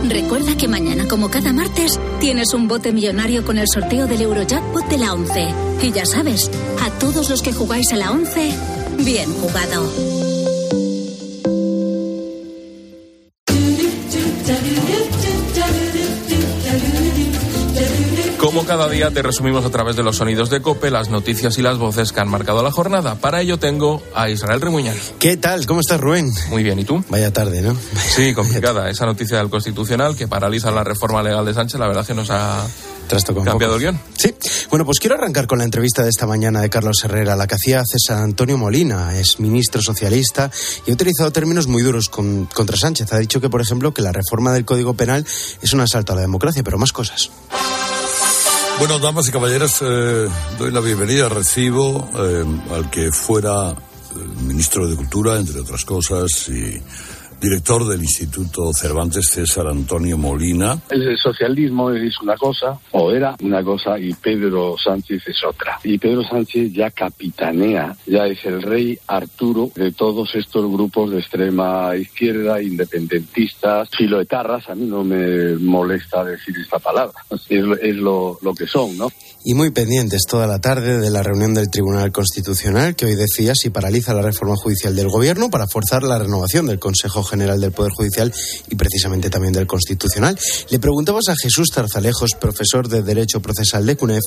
Recuerda 0.10 0.56
que 0.56 0.67
mañana, 0.67 1.08
como 1.08 1.30
cada 1.30 1.52
martes, 1.52 2.00
tienes 2.20 2.54
un 2.54 2.67
bote 2.67 2.93
millonario 2.93 3.43
con 3.43 3.58
el 3.58 3.67
sorteo 3.67 4.08
del 4.08 4.22
Eurojackpot 4.22 4.88
de 4.88 4.98
la 4.98 5.13
11. 5.13 5.54
Y 5.84 5.91
ya 5.91 6.06
sabes, 6.06 6.50
a 6.82 6.89
todos 7.00 7.30
los 7.30 7.41
que 7.41 7.54
jugáis 7.54 7.91
a 7.91 7.98
la 7.98 8.12
11, 8.12 8.54
bien 9.04 9.32
jugado. 9.34 10.16
Como 18.58 18.67
cada 18.67 18.89
día 18.89 19.12
te 19.12 19.22
resumimos 19.22 19.63
a 19.65 19.70
través 19.70 19.96
de 19.96 20.02
los 20.02 20.15
sonidos 20.15 20.50
de 20.50 20.63
Cope 20.63 20.89
las 20.89 21.10
noticias 21.10 21.60
y 21.60 21.62
las 21.62 21.78
voces 21.78 22.12
que 22.12 22.22
han 22.22 22.28
marcado 22.28 22.63
la 22.63 22.72
jornada. 22.72 23.13
Para 23.13 23.39
ello 23.39 23.60
tengo 23.60 24.02
a 24.15 24.32
Israel 24.32 24.60
Remuñán. 24.60 24.98
¿Qué 25.20 25.38
tal? 25.38 25.67
¿Cómo 25.67 25.80
estás, 25.80 26.02
Rubén? 26.02 26.32
Muy 26.50 26.63
bien, 26.63 26.80
¿y 26.80 26.84
tú? 26.84 27.04
Vaya 27.08 27.32
tarde, 27.32 27.62
¿no? 27.62 27.78
Sí, 28.15 28.34
complicada. 28.34 28.89
Esa 28.89 29.06
noticia 29.06 29.38
del 29.38 29.52
Constitucional 29.52 30.15
que 30.15 30.28
paraliza 30.28 30.72
la 30.72 30.84
reforma 30.84 31.22
legal 31.22 31.46
de 31.46 31.54
Sánchez, 31.54 31.80
la 31.80 31.86
verdad 31.86 32.04
que 32.04 32.15
nos 32.15 32.32
ha 32.32 32.65
cambiado 33.46 33.76
el 33.76 33.80
guion. 33.80 34.00
Sí. 34.17 34.34
Bueno, 34.72 34.86
pues 34.86 35.00
quiero 35.00 35.17
arrancar 35.17 35.46
con 35.46 35.60
la 35.60 35.63
entrevista 35.63 36.02
de 36.02 36.10
esta 36.10 36.26
mañana 36.26 36.60
de 36.60 36.72
Carlos 36.72 37.04
Herrera, 37.04 37.36
la 37.36 37.46
que 37.46 37.54
hacía 37.54 37.84
César 37.86 38.24
Antonio 38.24 38.58
Molina, 38.58 39.20
es 39.20 39.39
ministro 39.39 39.84
socialista 39.84 40.50
y 40.88 40.89
ha 40.89 40.93
utilizado 40.96 41.30
términos 41.30 41.67
muy 41.67 41.84
duros 41.84 42.10
contra 42.10 42.76
Sánchez. 42.76 43.13
Ha 43.13 43.20
dicho 43.20 43.39
que, 43.39 43.52
por 43.52 43.62
ejemplo, 43.62 43.93
que 43.93 44.02
la 44.02 44.12
reforma 44.12 44.52
del 44.52 44.65
Código 44.65 44.96
Penal 44.96 45.28
es 45.62 45.74
un 45.74 45.82
asalto 45.82 46.13
a 46.13 46.15
la 46.15 46.22
democracia, 46.22 46.63
pero 46.63 46.80
más 46.80 46.91
cosas. 46.91 47.30
Bueno, 48.79 48.99
damas 48.99 49.27
y 49.27 49.31
caballeros, 49.31 49.81
eh, 49.81 50.27
doy 50.59 50.71
la 50.71 50.81
bienvenida, 50.81 51.29
recibo 51.29 52.09
eh, 52.15 52.45
al 52.71 52.91
que 52.91 53.11
fuera 53.11 53.75
ministro 54.45 54.87
de 54.87 54.95
Cultura, 54.95 55.37
entre 55.37 55.59
otras 55.59 55.83
cosas, 55.83 56.47
y 56.49 56.79
director 57.39 57.88
del 57.88 58.02
Instituto 58.02 58.73
Cervantes, 58.73 59.28
César 59.28 59.67
Antonio 59.67 60.17
Molina. 60.17 60.80
El 60.89 61.17
socialismo 61.17 61.91
es 61.91 62.19
una 62.21 62.36
cosa, 62.36 62.78
o 62.91 63.12
era 63.12 63.36
una 63.41 63.63
cosa, 63.63 63.97
y 64.00 64.13
Pedro 64.13 64.76
Sánchez 64.78 65.23
es 65.28 65.43
otra. 65.43 65.80
Y 65.84 65.97
Pedro 65.97 66.23
Sánchez 66.23 66.73
ya 66.73 66.89
capitanea, 66.91 67.95
ya 68.06 68.26
es 68.26 68.43
el 68.45 68.62
rey 68.62 68.97
Arturo 69.08 69.69
de 69.76 69.91
todos 69.91 70.34
estos 70.36 70.69
grupos 70.71 71.12
de 71.12 71.19
extrema 71.19 71.95
izquierda, 71.95 72.62
independentistas, 72.62 73.89
filoetarras. 73.95 74.69
A 74.69 74.76
mí 74.76 74.86
no 74.86 75.04
me 75.04 75.56
molesta 75.56 76.23
decir 76.23 76.56
esta 76.60 76.80
palabra, 76.80 77.13
es, 77.50 77.95
lo, 77.95 78.38
lo 78.41 78.54
que 78.54 78.67
son, 78.67 78.97
¿no? 78.97 79.10
Y 79.43 79.54
muy 79.54 79.71
pendientes 79.71 80.23
toda 80.28 80.45
la 80.47 80.60
tarde 80.60 81.00
de 81.00 81.10
la 81.10 81.23
reunión 81.23 81.54
del 81.54 81.69
Tribunal 81.69 82.12
Constitucional, 82.12 82.95
que 82.95 83.06
hoy 83.06 83.15
decía 83.15 83.54
si 83.56 83.69
paraliza 83.69 84.13
la 84.13 84.21
reforma 84.21 84.56
judicial 84.56 84.95
del 84.95 85.08
Gobierno 85.08 85.50
para 85.50 85.67
forzar 85.67 86.04
la 86.04 86.19
renovación 86.19 86.65
del 86.65 86.80
Consejo 86.80 87.23
General 87.27 87.59
del 87.59 87.71
Poder 87.71 87.91
Judicial 87.91 88.33
y 88.69 88.75
precisamente 88.75 89.29
también 89.29 89.53
del 89.53 89.67
Constitucional. 89.67 90.37
Le 90.69 90.79
preguntamos 90.79 91.29
a 91.29 91.35
Jesús 91.35 91.67
Tarzalejos, 91.73 92.31
profesor 92.39 92.87
de 92.87 93.03
Derecho 93.03 93.41
Procesal 93.41 93.85
de 93.85 93.95
CUNEF, 93.95 94.23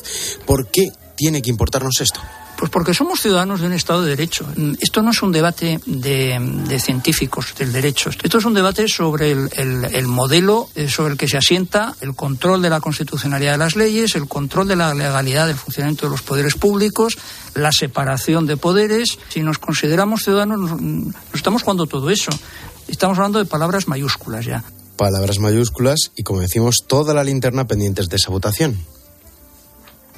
por 0.46 0.68
qué 0.68 0.92
tiene 1.16 1.42
que 1.42 1.50
importarnos 1.50 2.00
esto. 2.00 2.20
Pues 2.60 2.70
porque 2.70 2.92
somos 2.92 3.20
ciudadanos 3.20 3.60
de 3.60 3.66
un 3.66 3.72
Estado 3.72 4.02
de 4.02 4.10
Derecho. 4.10 4.46
Esto 4.80 5.00
no 5.00 5.12
es 5.12 5.22
un 5.22 5.32
debate 5.32 5.80
de, 5.86 6.78
científicos 6.78 7.54
del 7.58 7.72
derecho. 7.72 8.10
Esto 8.10 8.36
es 8.36 8.44
un 8.44 8.52
debate 8.52 8.86
sobre 8.86 9.30
el, 9.30 10.06
modelo 10.06 10.68
eh, 10.74 10.86
sobre 10.88 11.12
el 11.12 11.18
que 11.18 11.26
se 11.26 11.38
asienta 11.38 11.94
el 12.02 12.14
control 12.14 12.60
de 12.60 12.68
la 12.68 12.80
constitucionalidad 12.80 13.52
de 13.52 13.58
las 13.58 13.76
leyes, 13.76 14.14
el 14.14 14.28
control 14.28 14.68
de 14.68 14.76
la 14.76 14.92
legalidad 14.92 15.46
del 15.46 15.56
funcionamiento 15.56 16.04
de 16.04 16.10
los 16.10 16.20
poderes 16.20 16.54
públicos, 16.54 17.16
la 17.54 17.72
separación 17.72 18.46
de 18.46 18.58
poderes. 18.58 19.18
Si 19.30 19.40
nos 19.40 19.56
consideramos 19.56 20.22
ciudadanos, 20.22 20.78
nos 20.80 21.14
estamos 21.32 21.62
jugando 21.62 21.86
todo 21.86 22.10
eso. 22.10 22.30
Estamos 22.90 23.18
hablando 23.18 23.38
de 23.38 23.44
palabras 23.44 23.88
mayúsculas 23.88 24.44
ya. 24.44 24.64
Palabras 24.96 25.38
mayúsculas 25.38 26.10
y, 26.16 26.22
como 26.22 26.40
decimos, 26.40 26.76
toda 26.86 27.14
la 27.14 27.24
linterna 27.24 27.66
pendientes 27.66 28.08
de 28.08 28.16
esa 28.16 28.30
votación. 28.30 28.78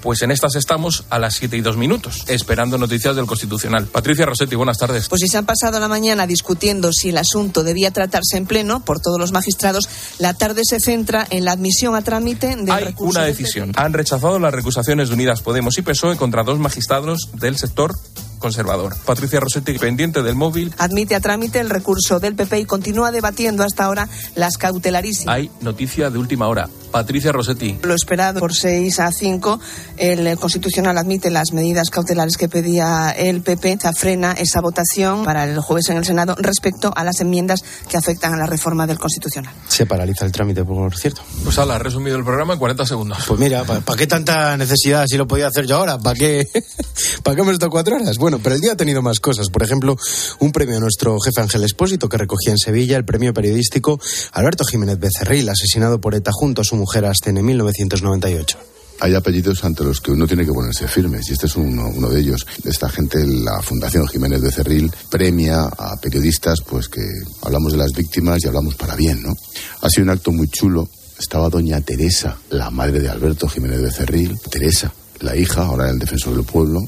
Pues 0.03 0.21
en 0.23 0.33
estas 0.33 0.57
estamos 0.57 1.05
a 1.11 1.21
las 1.21 1.35
7 1.35 1.57
y 1.57 1.61
2 1.61 1.77
minutos, 1.77 2.25
esperando 2.27 2.77
noticias 2.77 3.15
del 3.15 3.27
Constitucional. 3.27 3.87
Patricia 3.87 4.27
Rossetti, 4.27 4.57
buenas 4.57 4.77
tardes. 4.79 5.09
Pues 5.09 5.21
si 5.21 5.29
se 5.29 5.39
han 5.39 5.47
pasado 5.47 5.79
la 5.79 5.87
mañana 5.87 6.27
discutiendo 6.27 6.93
si 6.93 7.11
el 7.11 7.19
asunto 7.19 7.63
debía 7.63 7.93
tratarse 7.93 8.37
en 8.37 8.47
pleno 8.47 8.85
por 8.85 8.99
todos 8.99 9.21
los 9.21 9.31
magistrados, 9.31 9.89
la 10.19 10.35
tarde 10.35 10.63
se 10.65 10.81
centra 10.81 11.25
en 11.31 11.45
la 11.45 11.53
admisión 11.53 11.95
a 11.95 12.03
trámite 12.03 12.57
del 12.57 12.69
Hay 12.73 12.83
recurso. 12.87 13.17
una 13.17 13.27
decisión. 13.29 13.71
Han 13.77 13.93
rechazado 13.93 14.41
las 14.41 14.53
recusaciones 14.53 15.09
de 15.09 15.15
Unidas 15.15 15.41
Podemos 15.41 15.79
y 15.79 15.83
PSOE 15.83 16.17
contra 16.17 16.43
dos 16.43 16.59
magistrados 16.59 17.29
del 17.35 17.57
sector 17.57 17.95
conservador. 18.43 18.95
Patricia 19.07 19.41
Rossetti, 19.41 19.79
pendiente 19.79 20.23
del 20.23 20.35
móvil. 20.35 20.75
Admite 20.77 21.15
a 21.15 21.21
trámite 21.21 21.61
el 21.61 21.71
recurso 21.71 22.21
del 22.21 22.35
PP 22.35 22.61
y 22.61 22.65
continúa 22.67 23.11
debatiendo 23.11 23.65
hasta 23.65 23.85
ahora 23.85 24.09
las 24.35 24.59
cautelarísimas. 24.59 25.35
Hay 25.35 25.51
noticia 25.63 26.11
de 26.11 26.19
última 26.19 26.49
hora. 26.49 26.69
Patricia 26.91 27.33
Rossetti. 27.33 27.79
Lo 27.83 27.95
esperado 27.95 28.39
por 28.39 28.55
6 28.55 29.01
a 29.01 29.11
5, 29.11 29.59
el 29.97 30.37
Constitucional 30.37 30.99
admite 30.99 31.31
las 31.31 31.53
medidas 31.53 31.89
cautelares 31.89 32.37
que 32.37 32.51
pedía 32.51 33.11
el 33.17 33.41
PP. 33.41 33.79
Se 33.81 33.93
frena 33.95 34.33
esa 34.33 34.61
votación 34.61 35.25
para 35.25 35.45
el 35.45 35.59
jueves 35.61 35.89
en 35.89 35.97
el 35.97 36.05
Senado 36.05 36.37
respecto 36.39 36.93
a 36.95 37.03
las 37.05 37.21
enmiendas 37.21 37.61
que 37.89 37.97
afectan 37.97 38.35
a 38.35 38.37
la 38.37 38.45
reforma 38.45 38.87
del 38.87 38.99
Constitucional. 38.99 39.55
Se 39.69 39.87
paraliza 39.87 40.27
el 40.27 40.33
trámite, 40.33 40.65
por 40.65 40.95
cierto. 40.95 41.23
Pues 41.45 41.59
ala, 41.59 41.77
ha 41.77 41.79
resumido 41.79 42.19
el 42.19 42.25
programa 42.25 42.53
en 42.53 42.59
40 42.59 42.85
segundos. 42.85 43.19
Pues 43.27 43.41
mira, 43.41 43.65
¿para 43.65 43.97
qué 43.97 44.07
tanta 44.07 44.57
necesidad 44.59 45.07
si 45.07 45.17
lo 45.17 45.27
podía 45.27 45.47
hacer 45.47 45.67
yo 45.67 45.77
ahora? 45.77 45.99
¿Para 45.99 46.19
qué, 46.19 46.47
¿Para 47.23 47.37
qué 47.37 47.43
me 47.43 47.53
cuatro 47.71 47.97
horas? 47.97 48.19
Bueno, 48.19 48.32
pero 48.39 48.55
el 48.55 48.61
día 48.61 48.73
ha 48.73 48.77
tenido 48.77 49.03
más 49.03 49.21
cosas. 49.21 49.49
Por 49.49 49.63
ejemplo, 49.63 49.97
un 50.39 50.53
premio 50.53 50.77
a 50.77 50.81
nuestro 50.81 51.19
jefe 51.21 51.41
Ángel 51.41 51.65
Espósito 51.65 52.09
que 52.09 52.17
recogía 52.17 52.53
en 52.53 52.59
Sevilla 52.59 52.97
el 52.97 53.05
premio 53.05 53.35
periodístico 53.35 54.01
Alberto 54.33 54.65
Jiménez 54.65 54.99
Becerril, 54.99 55.49
asesinado 55.49 56.01
por 56.01 56.15
ETA 56.15 56.31
junto 56.33 56.63
a 56.63 56.65
su 56.65 56.77
mujer 56.77 57.05
Asten 57.05 57.37
en 57.37 57.45
1998. 57.45 58.59
Hay 59.01 59.15
apellidos 59.17 59.65
ante 59.65 59.83
los 59.83 60.01
que 60.01 60.13
uno 60.13 60.29
tiene 60.29 60.45
que 60.45 60.53
ponerse 60.53 60.87
firmes 60.87 61.29
y 61.29 61.33
este 61.33 61.47
es 61.47 61.57
uno, 61.57 61.89
uno 61.89 62.09
de 62.09 62.21
ellos. 62.21 62.47
Esta 62.65 62.89
gente, 62.89 63.27
la 63.27 63.61
Fundación 63.61 64.07
Jiménez 64.07 64.41
Becerril, 64.41 64.93
premia 65.11 65.65
a 65.65 65.97
periodistas 66.01 66.61
pues 66.61 66.89
que 66.89 67.03
hablamos 67.43 67.73
de 67.73 67.79
las 67.79 67.93
víctimas 67.93 68.39
y 68.45 68.47
hablamos 68.47 68.77
para 68.77 68.95
bien, 68.95 69.21
¿no? 69.23 69.35
Ha 69.81 69.91
sido 69.91 70.05
un 70.05 70.11
acto 70.11 70.31
muy 70.31 70.49
chulo. 70.49 70.89
Estaba 71.19 71.49
doña 71.49 71.81
Teresa, 71.81 72.37
la 72.51 72.71
madre 72.71 73.01
de 73.01 73.09
Alberto 73.09 73.49
Jiménez 73.49 73.83
Becerril, 73.83 74.39
Teresa, 74.49 74.93
la 75.21 75.37
hija, 75.37 75.65
ahora 75.65 75.91
el 75.91 75.99
defensor 75.99 76.35
del 76.35 76.45
pueblo, 76.45 76.81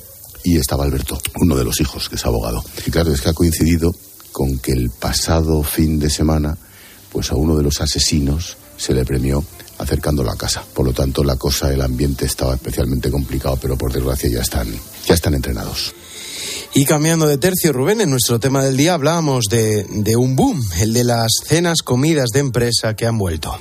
y 0.44 0.58
estaba 0.58 0.84
Alberto, 0.84 1.18
uno 1.40 1.56
de 1.56 1.64
los 1.64 1.80
hijos, 1.80 2.08
que 2.08 2.16
es 2.16 2.26
abogado. 2.26 2.62
Y 2.86 2.90
claro, 2.90 3.12
es 3.12 3.20
que 3.20 3.30
ha 3.30 3.32
coincidido 3.32 3.94
con 4.30 4.58
que 4.58 4.72
el 4.72 4.90
pasado 4.90 5.62
fin 5.62 5.98
de 5.98 6.10
semana, 6.10 6.56
pues 7.10 7.32
a 7.32 7.36
uno 7.36 7.56
de 7.56 7.62
los 7.62 7.80
asesinos 7.80 8.56
se 8.76 8.92
le 8.92 9.04
premió 9.04 9.44
acercándolo 9.78 10.30
a 10.30 10.36
casa. 10.36 10.62
Por 10.74 10.84
lo 10.86 10.92
tanto, 10.92 11.24
la 11.24 11.36
cosa, 11.36 11.72
el 11.72 11.80
ambiente 11.80 12.26
estaba 12.26 12.54
especialmente 12.54 13.10
complicado, 13.10 13.58
pero 13.60 13.78
por 13.78 13.92
desgracia 13.92 14.28
ya 14.30 14.42
están, 14.42 14.68
ya 15.06 15.14
están 15.14 15.34
entrenados. 15.34 15.94
Y 16.74 16.84
cambiando 16.84 17.26
de 17.26 17.38
tercio, 17.38 17.72
Rubén, 17.72 18.00
en 18.00 18.10
nuestro 18.10 18.38
tema 18.38 18.62
del 18.62 18.76
día 18.76 18.94
hablábamos 18.94 19.44
de, 19.48 19.86
de 19.88 20.16
un 20.16 20.36
boom, 20.36 20.60
el 20.80 20.92
de 20.92 21.04
las 21.04 21.30
cenas, 21.46 21.82
comidas 21.82 22.30
de 22.34 22.40
empresa 22.40 22.94
que 22.94 23.06
han 23.06 23.16
vuelto. 23.16 23.56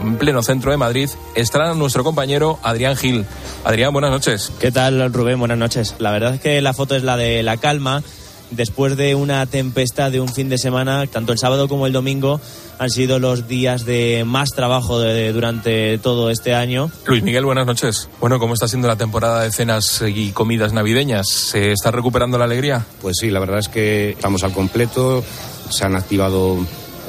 En 0.00 0.16
pleno 0.16 0.42
centro 0.42 0.70
de 0.70 0.76
Madrid 0.76 1.08
estará 1.34 1.74
nuestro 1.74 2.04
compañero 2.04 2.58
Adrián 2.62 2.96
Gil. 2.96 3.26
Adrián, 3.64 3.92
buenas 3.92 4.10
noches. 4.10 4.52
¿Qué 4.60 4.70
tal, 4.70 5.12
Rubén? 5.12 5.38
Buenas 5.38 5.58
noches. 5.58 5.94
La 5.98 6.10
verdad 6.10 6.34
es 6.34 6.40
que 6.40 6.60
la 6.60 6.72
foto 6.72 6.94
es 6.94 7.02
la 7.02 7.16
de 7.16 7.42
la 7.42 7.56
calma. 7.56 8.02
Después 8.50 8.96
de 8.96 9.14
una 9.14 9.44
tempestad 9.44 10.10
de 10.10 10.20
un 10.20 10.28
fin 10.28 10.48
de 10.48 10.56
semana, 10.56 11.06
tanto 11.06 11.32
el 11.32 11.38
sábado 11.38 11.68
como 11.68 11.86
el 11.86 11.92
domingo 11.92 12.40
han 12.78 12.88
sido 12.88 13.18
los 13.18 13.46
días 13.46 13.84
de 13.84 14.24
más 14.24 14.50
trabajo 14.50 15.00
de, 15.00 15.32
durante 15.32 15.98
todo 15.98 16.30
este 16.30 16.54
año. 16.54 16.90
Luis 17.06 17.22
Miguel, 17.22 17.44
buenas 17.44 17.66
noches. 17.66 18.08
Bueno, 18.20 18.38
¿cómo 18.38 18.54
está 18.54 18.66
siendo 18.66 18.88
la 18.88 18.96
temporada 18.96 19.42
de 19.42 19.52
cenas 19.52 20.02
y 20.06 20.30
comidas 20.30 20.72
navideñas? 20.72 21.28
¿Se 21.28 21.72
está 21.72 21.90
recuperando 21.90 22.38
la 22.38 22.44
alegría? 22.44 22.86
Pues 23.02 23.16
sí, 23.20 23.30
la 23.30 23.40
verdad 23.40 23.58
es 23.58 23.68
que 23.68 24.10
estamos 24.10 24.42
al 24.44 24.52
completo. 24.52 25.22
Se 25.68 25.84
han 25.84 25.94
activado 25.94 26.56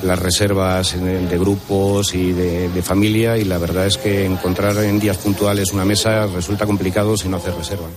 las 0.04 0.20
reservas 0.20 0.96
de 1.00 1.38
grupos 1.38 2.14
y 2.14 2.32
de, 2.32 2.70
de, 2.70 2.82
familia 2.82 3.38
y 3.38 3.46
la 3.46 3.58
verdad 3.58 3.88
es 3.88 3.98
que 3.98 4.26
encontrar 4.26 4.78
en 4.84 5.00
días 5.00 5.18
puntuales 5.18 5.72
una 5.72 5.86
mesa 5.86 6.26
resulta 6.28 6.66
complicado 6.66 7.18
si 7.18 7.28
no 7.30 7.38
hacer 7.38 7.56
reserva. 7.56 7.88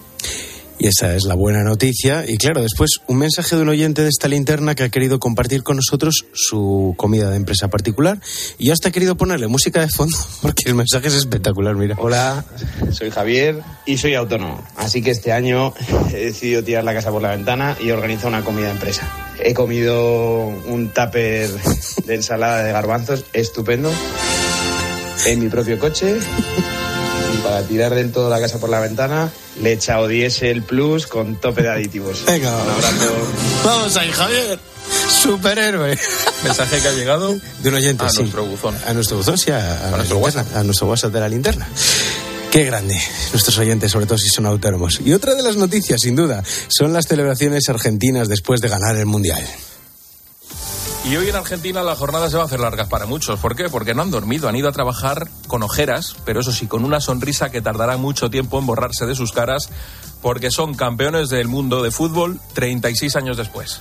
Y 0.83 0.89
esa 0.89 1.15
es 1.15 1.23
la 1.23 1.37
buena 1.37 1.63
noticia. 1.63 2.25
Y 2.27 2.39
claro, 2.39 2.61
después 2.61 2.99
un 3.07 3.19
mensaje 3.19 3.55
de 3.55 3.63
un 3.63 3.69
oyente 3.69 4.03
de 4.03 4.09
esta 4.09 4.27
linterna 4.27 4.75
que 4.75 4.83
ha 4.83 4.89
querido 4.89 5.21
compartir 5.21 5.63
con 5.63 5.77
nosotros 5.77 6.27
su 6.35 6.95
comida 6.97 7.31
de 7.31 7.37
empresa 7.37 7.69
particular. 7.69 8.19
Y 8.59 8.73
hasta 8.73 8.89
he 8.89 8.93
querido 8.93 9.17
ponerle 9.17 9.47
música 9.47 9.81
de 9.81 9.89
fondo 9.89 10.19
porque 10.43 10.65
el 10.67 10.75
mensaje 10.75 11.07
es 11.07 11.15
espectacular, 11.15 11.77
mira. 11.77 11.95
Hola, 12.01 12.45
soy 12.91 13.11
Javier 13.11 13.63
y 13.87 13.97
soy 13.97 14.17
autónomo. 14.17 14.61
Así 14.75 15.03
que 15.03 15.13
este 15.13 15.31
año 15.31 15.73
he 16.13 16.25
decidido 16.25 16.65
tirar 16.65 16.83
la 16.83 16.95
casa 16.95 17.13
por 17.13 17.23
la 17.23 17.31
ventana 17.31 17.77
y 17.81 17.93
organizar 17.93 18.27
una 18.27 18.43
comida 18.43 18.69
empresa. 18.69 19.09
He 19.39 19.55
comido 19.55 20.49
un 20.67 20.89
tupper 20.89 21.49
de 22.07 22.15
ensalada 22.17 22.65
de 22.65 22.73
garbanzos 22.73 23.25
estupendo 23.33 23.93
en 25.27 25.39
mi 25.39 25.49
propio 25.49 25.79
coche. 25.79 26.19
Para 27.43 27.63
tirar 27.63 27.95
del 27.95 28.13
todo 28.13 28.31
la 28.31 28.41
casa 28.41 28.59
por 28.59 28.71
la 28.71 28.81
ventana, 28.81 29.31
le 29.61 29.71
he 29.71 29.73
echado 29.73 30.07
diésel 30.07 30.63
plus 30.63 31.07
con 31.07 31.37
tope 31.37 31.63
de 31.63 31.71
aditivos. 31.71 32.25
Venga, 32.25 32.55
un 32.55 32.71
abrazo. 32.71 33.13
Vamos 33.65 33.97
ahí, 33.97 34.11
Javier. 34.11 34.59
Superhéroe. 35.09 35.99
Mensaje 36.45 36.81
que 36.81 36.89
ha 36.89 36.93
llegado 36.93 37.37
de 37.63 37.69
un 37.69 37.75
oyente 37.75 38.05
a 38.05 38.11
sí. 38.11 38.21
nuestro 38.21 38.45
buzón. 38.45 38.77
A 38.87 38.95
nuestro 38.95 39.17
buzón, 39.17 39.39
sí, 39.39 39.51
a, 39.51 39.59
a, 39.59 39.89
a 39.89 39.97
nuestro 39.97 40.19
WhatsApp. 40.19 40.57
A 40.57 40.63
nuestro 40.63 40.87
WhatsApp 40.87 41.13
de 41.13 41.21
la 41.21 41.29
linterna. 41.29 41.69
Qué 42.51 42.65
grande, 42.65 43.01
nuestros 43.33 43.57
oyentes, 43.59 43.91
sobre 43.91 44.07
todo 44.07 44.19
si 44.19 44.29
son 44.29 44.45
autónomos. 44.47 45.01
Y 45.05 45.13
otra 45.13 45.35
de 45.35 45.43
las 45.43 45.57
noticias, 45.57 46.03
sin 46.03 46.15
duda, 46.15 46.45
son 46.69 46.93
las 46.93 47.07
celebraciones 47.07 47.69
argentinas 47.71 48.29
después 48.29 48.61
de 48.61 48.69
ganar 48.69 48.97
el 48.97 49.07
Mundial. 49.07 49.43
Y 51.05 51.17
hoy 51.17 51.29
en 51.29 51.35
Argentina 51.35 51.83
la 51.83 51.97
jornada 51.97 52.31
se 52.31 52.37
va 52.37 52.45
a 52.45 52.47
hacer 52.47 52.61
larga 52.61 52.87
para 52.87 53.07
muchos. 53.07 53.41
¿Por 53.41 53.57
qué? 53.57 53.69
Porque 53.69 53.93
no 53.93 54.03
han 54.03 54.13
dormido, 54.13 54.49
han 54.49 54.55
ido 54.55 54.69
a 54.69 54.73
trabajar 54.73 55.29
con 55.49 55.65
ojeras, 55.65 56.15
pero 56.25 56.41
eso 56.41 56.53
sí, 56.53 56.69
con 56.69 56.85
una 56.85 57.01
sonrisa 57.01 57.51
que 57.51 57.61
tardará 57.61 57.97
mucho 57.97 58.31
tiempo 58.31 58.61
en 58.61 58.67
borrarse 58.67 59.05
de 59.05 59.17
sus 59.17 59.33
caras, 59.33 59.69
porque 60.21 60.53
son 60.53 60.75
campeones 60.75 61.29
del 61.29 61.49
mundo 61.49 61.83
de 61.83 61.91
fútbol 61.91 62.39
36 62.55 63.17
años 63.17 63.37
después. 63.37 63.81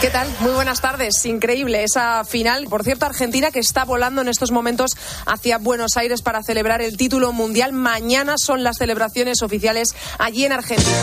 ¿Qué 0.00 0.10
tal? 0.10 0.28
Muy 0.40 0.52
buenas 0.52 0.80
tardes. 0.80 1.24
Increíble 1.24 1.82
esa 1.82 2.24
final. 2.24 2.66
Por 2.68 2.84
cierto, 2.84 3.06
Argentina 3.06 3.50
que 3.50 3.58
está 3.58 3.84
volando 3.84 4.20
en 4.20 4.28
estos 4.28 4.52
momentos 4.52 4.92
hacia 5.26 5.58
Buenos 5.58 5.96
Aires 5.96 6.22
para 6.22 6.42
celebrar 6.42 6.82
el 6.82 6.96
título 6.96 7.32
mundial. 7.32 7.72
Mañana 7.72 8.34
son 8.36 8.62
las 8.62 8.76
celebraciones 8.76 9.42
oficiales 9.42 9.88
allí 10.18 10.44
en 10.44 10.52
Argentina. 10.52 10.98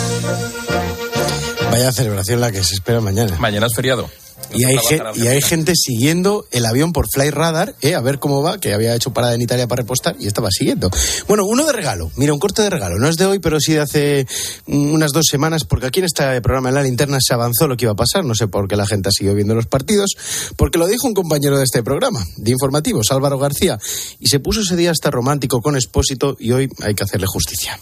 Vaya 1.72 1.92
celebración 1.92 2.42
la 2.42 2.52
que 2.52 2.64
se 2.64 2.74
espera 2.74 3.00
mañana. 3.00 3.38
Mañana 3.40 3.68
es 3.68 3.76
feriado. 3.76 4.10
Y 4.54 4.66
hay, 4.66 4.76
y 5.16 5.28
hay, 5.28 5.42
gente 5.42 5.74
siguiendo 5.76 6.46
el 6.52 6.66
avión 6.66 6.92
por 6.92 7.06
Fly 7.10 7.30
Radar, 7.30 7.76
eh, 7.82 7.96
a 7.96 8.02
ver 8.02 8.20
cómo 8.20 8.42
va, 8.42 8.60
que 8.60 8.74
había 8.74 8.94
hecho 8.94 9.14
parada 9.14 9.34
en 9.34 9.42
Italia 9.42 9.68
para 9.68 9.84
repostar 9.84 10.18
y 10.20 10.28
estaba 10.28 10.50
siguiendo. 10.52 10.90
Bueno, 11.28 11.46
uno 11.46 11.66
de 11.66 11.72
regalo, 11.72 12.12
mira, 12.18 12.34
un 12.34 12.40
corte 12.40 12.62
de 12.62 12.70
regalo. 12.70 12.98
No 13.00 13.08
es 13.08 13.16
de 13.16 13.26
hoy, 13.26 13.40
pero 13.40 13.62
sí 13.62 13.74
de 13.74 13.80
hace 13.80 14.28
unas 14.68 15.12
dos 15.12 15.28
semanas, 15.30 15.64
porque 15.64 15.86
aquí 15.86 16.00
en 16.00 16.06
este 16.06 16.42
programa 16.42 16.68
en 16.68 16.76
la 16.76 16.84
linterna 16.84 17.20
se 17.22 17.34
avanzó 17.34 17.68
lo 17.68 17.78
que 17.78 17.86
iba 17.86 17.94
a 17.94 17.96
pasar. 17.96 18.26
No 18.26 18.36
sé 18.36 18.48
por 18.48 18.68
qué 18.68 18.76
la 18.76 18.86
gente 18.86 19.08
ha 19.08 19.12
seguido 19.12 19.36
viendo 19.36 19.56
los 19.56 19.68
partidos, 19.68 20.16
porque 20.58 20.78
lo 20.78 20.88
dijo 20.88 21.08
un 21.08 21.14
compañero 21.14 21.58
de 21.58 21.64
este 21.64 21.82
programa, 21.82 22.26
de 22.36 22.52
informativos, 22.52 23.12
Álvaro 23.12 23.40
García, 23.40 23.78
y 24.20 24.28
se 24.28 24.40
puso 24.40 24.62
ese 24.62 24.76
día 24.76 24.92
hasta 24.92 25.12
romántico 25.12 25.62
con 25.62 25.76
Expósito 25.76 26.36
y 26.38 26.52
hoy 26.52 26.68
hay 26.82 26.94
que 26.94 27.04
hacerle 27.04 27.28
justicia. 27.28 27.80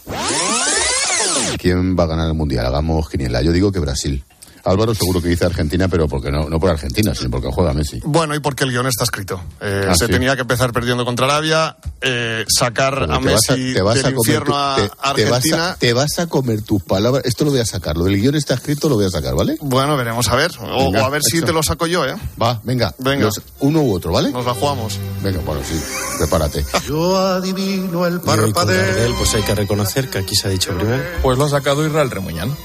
¿Quién 1.58 1.98
va 1.98 2.04
a 2.04 2.08
ganar 2.08 2.28
el 2.28 2.34
mundial? 2.34 2.66
Hagamos 2.66 3.10
quiniela. 3.10 3.42
Yo 3.42 3.52
digo 3.52 3.72
que 3.72 3.80
Brasil. 3.80 4.24
Álvaro 4.64 4.94
seguro 4.96 5.22
que 5.22 5.30
dice 5.30 5.46
Argentina, 5.46 5.88
pero 5.88 6.08
porque 6.08 6.32
no, 6.32 6.50
no 6.50 6.60
por 6.60 6.70
Argentina, 6.70 7.14
sino 7.16 7.30
porque 7.32 7.48
juega 7.52 7.74
Messi. 7.74 8.00
Bueno, 8.04 8.36
y 8.36 8.40
porque 8.40 8.64
el 8.64 8.72
guion 8.72 8.88
está 8.88 9.04
escrito. 9.04 9.42
Eh, 9.62 9.86
Ah, 9.90 9.96
se 9.96 10.06
sí. 10.08 10.12
tenía 10.12 10.36
que 10.36 10.42
empezar 10.42 10.72
perdiendo 10.72 11.06
contra 11.06 11.26
Arabia, 11.26 11.78
eh, 12.02 12.46
sacar 12.48 12.96
Pero 13.00 13.14
a 13.14 13.20
te 13.20 13.26
vas 13.32 13.50
a- 13.50 13.54
Messi 13.56 13.74
te 13.74 13.82
vas 13.82 13.96
del 13.96 14.06
a 14.06 14.10
comer 14.14 14.20
infierno 14.20 14.46
tu- 14.46 14.54
a 14.56 14.76
te- 14.76 15.24
te 15.24 15.30
vas 15.30 15.32
a- 15.32 15.36
Argentina. 15.38 15.76
Te 15.80 15.94
vas 15.94 16.20
a 16.20 16.28
comer 16.28 16.62
tus 16.62 16.84
palabras. 16.84 17.24
Esto 17.26 17.46
lo 17.46 17.52
voy 17.52 17.60
a 17.60 17.66
sacar. 17.66 17.98
Lo 17.98 18.06
del 18.06 18.18
guion 18.20 18.36
está 18.36 18.54
escrito, 18.56 18.90
lo 18.90 18.96
voy 18.96 19.06
a 19.06 19.10
sacar, 19.10 19.36
¿vale? 19.36 19.58
Bueno, 19.62 19.96
veremos 19.98 20.28
a 20.30 20.36
ver. 20.36 20.52
O, 20.62 20.86
Venga, 20.86 21.04
o 21.04 21.06
a 21.06 21.10
ver 21.10 21.22
si 21.24 21.38
hecho. 21.38 21.48
te 21.48 21.54
lo 21.54 21.64
saco 21.64 21.88
yo, 21.88 22.06
¿eh? 22.06 22.16
Va, 22.42 22.60
venga. 22.64 22.94
Venga. 23.00 23.26
Los- 23.26 23.42
uno 23.60 23.82
u 23.82 23.94
otro, 23.96 24.12
¿vale? 24.12 24.32
Nos 24.32 24.46
la 24.46 24.54
jugamos. 24.54 24.98
Venga, 25.24 25.40
bueno, 25.46 25.62
sí. 25.68 25.80
Prepárate. 26.18 26.66
Yo 26.88 27.18
adivino 27.18 28.06
el 28.06 28.20
Gardel, 28.20 29.14
pues 29.18 29.34
hay 29.36 29.42
que 29.44 29.56
reconocer 29.56 30.10
que 30.10 30.18
aquí 30.20 30.36
se 30.36 30.48
ha 30.48 30.52
dicho 30.52 30.74
primero. 30.76 31.04
Pues 31.22 31.38
lo 31.38 31.46
ha 31.46 31.50
sacado 31.50 31.86
Israel 31.86 32.10
Remuñán. 32.12 32.56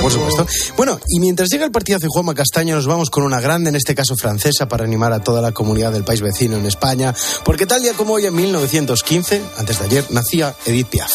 Por 0.00 0.10
supuesto. 0.10 0.46
Bueno, 0.76 0.98
y 1.08 1.20
mientras 1.20 1.41
llega 1.48 1.64
el 1.64 1.72
partidazo 1.72 2.02
de 2.02 2.08
Juanma 2.08 2.34
Castaño, 2.34 2.74
nos 2.74 2.86
vamos 2.86 3.10
con 3.10 3.24
una 3.24 3.40
grande, 3.40 3.70
en 3.70 3.76
este 3.76 3.94
caso 3.94 4.16
francesa, 4.16 4.68
para 4.68 4.84
animar 4.84 5.12
a 5.12 5.20
toda 5.20 5.40
la 5.40 5.52
comunidad 5.52 5.92
del 5.92 6.04
país 6.04 6.20
vecino 6.20 6.56
en 6.56 6.66
España, 6.66 7.14
porque 7.44 7.66
tal 7.66 7.82
día 7.82 7.94
como 7.94 8.14
hoy, 8.14 8.26
en 8.26 8.34
1915, 8.34 9.42
antes 9.58 9.78
de 9.78 9.84
ayer, 9.84 10.06
nacía 10.10 10.54
Edith 10.66 10.88
Piaf. 10.88 11.10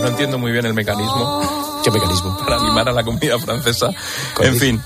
No 0.00 0.08
entiendo 0.08 0.38
muy 0.38 0.52
bien 0.52 0.66
el 0.66 0.74
mecanismo. 0.74 1.80
¿Qué 1.82 1.90
mecanismo? 1.90 2.36
Para 2.38 2.56
animar 2.56 2.88
a 2.88 2.92
la 2.92 3.04
comunidad 3.04 3.38
francesa. 3.38 3.90
En 4.40 4.56
fin. 4.56 4.82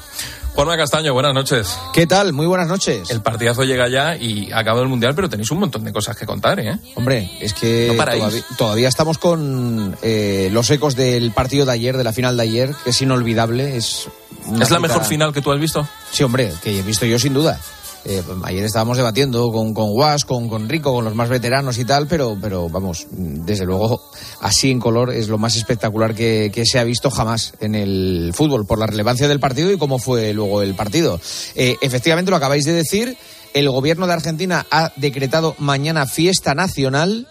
Juanma 0.55 0.77
Castaño, 0.77 1.15
buenas 1.15 1.33
noches. 1.33 1.79
¿Qué 1.95 2.07
tal? 2.07 2.35
Muy 2.35 2.47
buenas 2.47 2.69
noches. 2.69 3.11
El 3.11 3.23
partidazo 3.23 3.65
llega 3.65 3.89
ya 3.89 4.17
y 4.17 4.53
ha 4.53 4.59
acabado 4.59 4.83
el 4.83 4.89
Mundial, 4.89 5.15
pero 5.15 5.29
tenéis 5.29 5.51
un 5.51 5.59
montón 5.59 5.83
de 5.83 5.93
cosas 5.93 6.15
que 6.17 6.27
contar, 6.27 6.61
¿eh? 6.61 6.79
Hombre, 6.95 7.31
es 7.41 7.55
que 7.55 7.89
No 7.97 8.05
todavía, 8.05 8.45
todavía 8.59 8.89
estamos 8.89 9.17
con 9.17 9.97
eh, 10.03 10.51
los 10.53 10.71
ecos 10.71 10.95
del 10.95 11.33
partido 11.33 11.65
de 11.65 11.73
ayer, 11.73 11.97
de 11.97 12.05
la 12.05 12.13
final 12.13 12.37
de 12.37 12.43
ayer, 12.43 12.75
que 12.85 12.91
es 12.91 13.01
inolvidable. 13.01 13.77
Es, 13.79 14.09
¿Es 14.47 14.59
la 14.59 14.67
cita- 14.67 14.79
mejor 14.81 15.05
final 15.05 15.33
que 15.33 15.41
tú 15.41 15.51
has 15.53 15.59
visto? 15.59 15.89
Sí, 16.11 16.23
hombre, 16.23 16.53
que 16.63 16.79
he 16.79 16.83
visto 16.83 17.07
yo 17.07 17.19
sin 17.19 17.33
duda. 17.33 17.59
Eh, 18.05 18.23
ayer 18.45 18.65
estábamos 18.65 18.97
debatiendo 18.97 19.53
con, 19.53 19.75
con 19.75 19.91
Guas, 19.91 20.25
con, 20.25 20.49
con 20.49 20.69
Rico, 20.69 20.93
con 20.93 21.05
los 21.05 21.15
más 21.15 21.29
veteranos 21.29 21.79
y 21.79 21.85
tal, 21.85 22.09
pero, 22.09 22.37
pero 22.41 22.69
vamos, 22.69 23.07
desde 23.11 23.65
luego, 23.65 24.03
así 24.41 24.71
en 24.71 24.81
color 24.81 25.13
es 25.13 25.29
lo 25.29 25.39
más 25.39 25.57
espectacular 25.57 26.15
que, 26.15 26.51
que 26.53 26.67
se 26.67 26.79
ha 26.79 26.85
visto 26.85 27.11
jamás 27.11 27.55
en 27.61 27.75
el 27.75 28.33
fútbol, 28.35 28.67
por 28.67 28.79
la 28.79 28.87
relevancia 28.87 29.29
del 29.29 29.39
partido 29.39 29.71
y 29.71 29.79
cómo 29.79 29.99
fue 29.99 30.33
luego 30.33 30.63
el 30.63 30.75
partido. 30.75 31.21
Eh, 31.55 31.77
efectivamente, 31.81 32.31
lo 32.31 32.37
acabáis 32.37 32.65
de 32.65 32.73
decir, 32.73 33.17
el 33.55 33.71
gobierno 33.71 34.07
de 34.07 34.15
Argentina 34.15 34.67
ha 34.71 34.93
decretado 34.97 35.55
mañana 35.59 36.07
fiesta 36.07 36.55
nacional. 36.55 37.29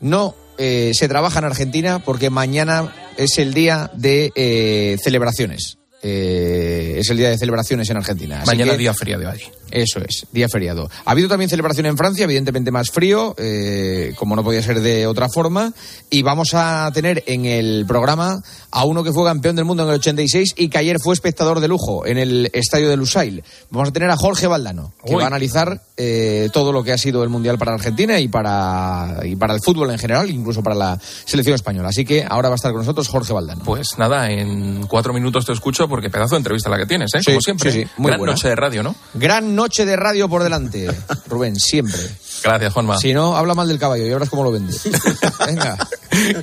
No 0.00 0.34
eh, 0.56 0.92
se 0.94 1.08
trabaja 1.08 1.40
en 1.40 1.44
Argentina 1.44 1.98
porque 1.98 2.30
mañana 2.30 2.94
es 3.18 3.36
el 3.38 3.52
día 3.52 3.90
de 3.94 4.98
celebraciones. 5.02 5.79
Eh, 6.02 6.96
es 6.98 7.10
el 7.10 7.16
día 7.18 7.28
de 7.30 7.38
celebraciones 7.38 7.88
en 7.90 7.96
Argentina. 7.98 8.38
Así 8.42 8.46
Mañana 8.46 8.72
que- 8.72 8.78
día 8.78 8.94
feriado 8.94 9.28
allí. 9.28 9.44
eso 9.70 10.00
es, 10.00 10.26
día 10.32 10.48
feriado. 10.48 10.90
Ha 11.04 11.10
habido 11.10 11.28
también 11.28 11.48
celebración 11.50 11.86
en 11.86 11.96
Francia, 11.96 12.24
evidentemente 12.24 12.70
más 12.70 12.90
frío, 12.90 13.34
eh, 13.38 14.12
como 14.16 14.34
no 14.34 14.42
podía 14.42 14.62
ser 14.62 14.80
de 14.80 15.06
otra 15.06 15.28
forma. 15.28 15.72
Y 16.08 16.22
vamos 16.22 16.50
a 16.54 16.90
tener 16.94 17.22
en 17.26 17.44
el 17.44 17.84
programa 17.86 18.42
a 18.70 18.84
uno 18.84 19.04
que 19.04 19.12
fue 19.12 19.24
campeón 19.24 19.56
del 19.56 19.64
mundo 19.64 19.82
en 19.84 19.90
el 19.90 19.94
86 19.96 20.54
y 20.56 20.68
que 20.68 20.78
ayer 20.78 20.96
fue 21.00 21.14
espectador 21.14 21.60
de 21.60 21.68
lujo 21.68 22.06
en 22.06 22.18
el 22.18 22.50
estadio 22.52 22.88
de 22.88 22.96
Lusail. 22.96 23.44
Vamos 23.70 23.90
a 23.90 23.92
tener 23.92 24.10
a 24.10 24.16
Jorge 24.16 24.46
Valdano, 24.46 24.92
que 25.04 25.12
Uy. 25.14 25.18
va 25.18 25.24
a 25.24 25.26
analizar 25.28 25.82
eh, 25.96 26.48
todo 26.52 26.72
lo 26.72 26.82
que 26.82 26.92
ha 26.92 26.98
sido 26.98 27.22
el 27.22 27.28
Mundial 27.28 27.58
para 27.58 27.74
Argentina 27.74 28.18
y 28.18 28.28
para, 28.28 29.20
y 29.24 29.36
para 29.36 29.54
el 29.54 29.60
fútbol 29.60 29.90
en 29.90 29.98
general, 29.98 30.30
incluso 30.30 30.62
para 30.62 30.74
la 30.74 30.98
selección 31.26 31.54
española. 31.54 31.90
Así 31.90 32.04
que 32.04 32.24
ahora 32.28 32.48
va 32.48 32.54
a 32.54 32.56
estar 32.56 32.72
con 32.72 32.80
nosotros 32.80 33.06
Jorge 33.08 33.32
Valdano. 33.32 33.62
Pues 33.64 33.98
nada, 33.98 34.30
en 34.30 34.86
cuatro 34.86 35.12
minutos 35.12 35.44
te 35.44 35.52
escucho 35.52 35.88
porque 35.90 36.08
pedazo 36.08 36.36
de 36.36 36.38
entrevista 36.38 36.70
la 36.70 36.78
que 36.78 36.86
tienes, 36.86 37.12
¿eh? 37.14 37.18
Sí, 37.20 37.32
Como 37.32 37.40
siempre. 37.42 37.70
sí, 37.72 37.82
sí, 37.82 37.90
muy 37.98 38.08
Gran 38.08 38.18
buena. 38.20 38.32
noche 38.34 38.48
de 38.48 38.56
radio, 38.56 38.82
¿no? 38.82 38.94
Gran 39.14 39.54
noche 39.54 39.84
de 39.84 39.96
radio 39.96 40.28
por 40.28 40.42
delante, 40.42 40.90
Rubén, 41.26 41.56
siempre. 41.60 42.00
Gracias, 42.42 42.72
Juanma. 42.72 42.98
Si 42.98 43.12
no, 43.12 43.36
habla 43.36 43.54
mal 43.54 43.68
del 43.68 43.78
caballo 43.78 44.06
y 44.06 44.10
verás 44.10 44.30
cómo 44.30 44.44
lo 44.44 44.52
vende. 44.52 44.74
Venga, 45.46 45.76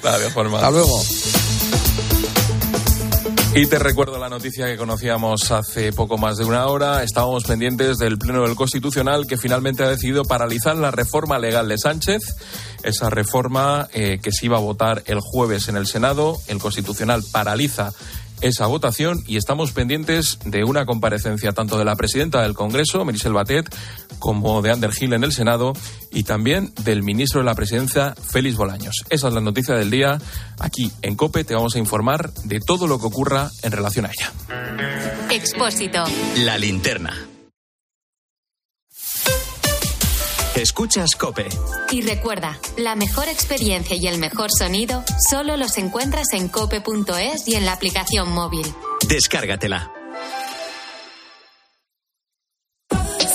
Gracias, 0.01 0.33
Juanma. 0.33 0.57
hasta 0.57 0.69
luego. 0.71 1.01
Y 3.55 3.65
te 3.65 3.79
recuerdo 3.79 4.19
la 4.19 4.29
noticia 4.29 4.67
que 4.67 4.77
conocíamos 4.77 5.49
hace 5.51 5.91
poco 5.91 6.19
más 6.19 6.37
de 6.37 6.45
una 6.45 6.67
hora. 6.67 7.01
Estábamos 7.01 7.43
pendientes 7.45 7.97
del 7.97 8.19
Pleno 8.19 8.43
del 8.43 8.55
Constitucional 8.55 9.25
que 9.25 9.35
finalmente 9.37 9.83
ha 9.83 9.87
decidido 9.89 10.23
paralizar 10.25 10.75
la 10.75 10.91
reforma 10.91 11.39
legal 11.39 11.67
de 11.67 11.79
Sánchez. 11.79 12.35
Esa 12.83 13.09
reforma 13.09 13.87
eh, 13.93 14.19
que 14.21 14.31
se 14.31 14.45
iba 14.45 14.57
a 14.57 14.61
votar 14.61 15.01
el 15.07 15.21
jueves 15.21 15.69
en 15.69 15.77
el 15.77 15.87
Senado. 15.87 16.37
El 16.47 16.59
Constitucional 16.59 17.23
paraliza 17.31 17.93
esa 18.41 18.67
votación 18.67 19.23
y 19.27 19.37
estamos 19.37 19.71
pendientes 19.71 20.39
de 20.45 20.63
una 20.63 20.85
comparecencia 20.85 21.51
tanto 21.51 21.77
de 21.77 21.85
la 21.85 21.95
presidenta 21.95 22.41
del 22.41 22.53
Congreso, 22.53 23.03
Merisel 23.05 23.33
Batet, 23.33 23.73
como 24.19 24.61
de 24.61 24.71
Ander 24.71 24.91
Gil 24.91 25.13
en 25.13 25.23
el 25.23 25.31
Senado 25.31 25.73
y 26.11 26.23
también 26.23 26.73
del 26.83 27.03
ministro 27.03 27.41
de 27.41 27.45
la 27.45 27.55
Presidencia, 27.55 28.15
Félix 28.15 28.57
Bolaños. 28.57 29.03
Esa 29.09 29.27
es 29.27 29.33
la 29.33 29.41
noticia 29.41 29.75
del 29.75 29.91
día. 29.91 30.19
Aquí 30.59 30.91
en 31.01 31.15
COPE 31.15 31.43
te 31.43 31.53
vamos 31.53 31.75
a 31.75 31.79
informar 31.79 32.31
de 32.43 32.59
todo 32.59 32.87
lo 32.87 32.99
que 32.99 33.05
ocurra 33.05 33.49
en 33.63 33.71
relación 33.71 34.05
a 34.05 34.09
ella. 34.09 34.31
Expósito. 35.29 36.03
La 36.37 36.57
linterna. 36.57 37.36
Escuchas 40.57 41.15
Cope. 41.15 41.47
Y 41.91 42.01
recuerda, 42.01 42.57
la 42.77 42.95
mejor 42.95 43.27
experiencia 43.27 43.95
y 43.95 44.07
el 44.07 44.17
mejor 44.17 44.49
sonido 44.51 45.03
solo 45.29 45.55
los 45.55 45.77
encuentras 45.77 46.33
en 46.33 46.47
cope.es 46.47 47.47
y 47.47 47.53
en 47.53 47.65
la 47.65 47.73
aplicación 47.73 48.31
móvil. 48.31 48.65
Descárgatela. 49.07 49.91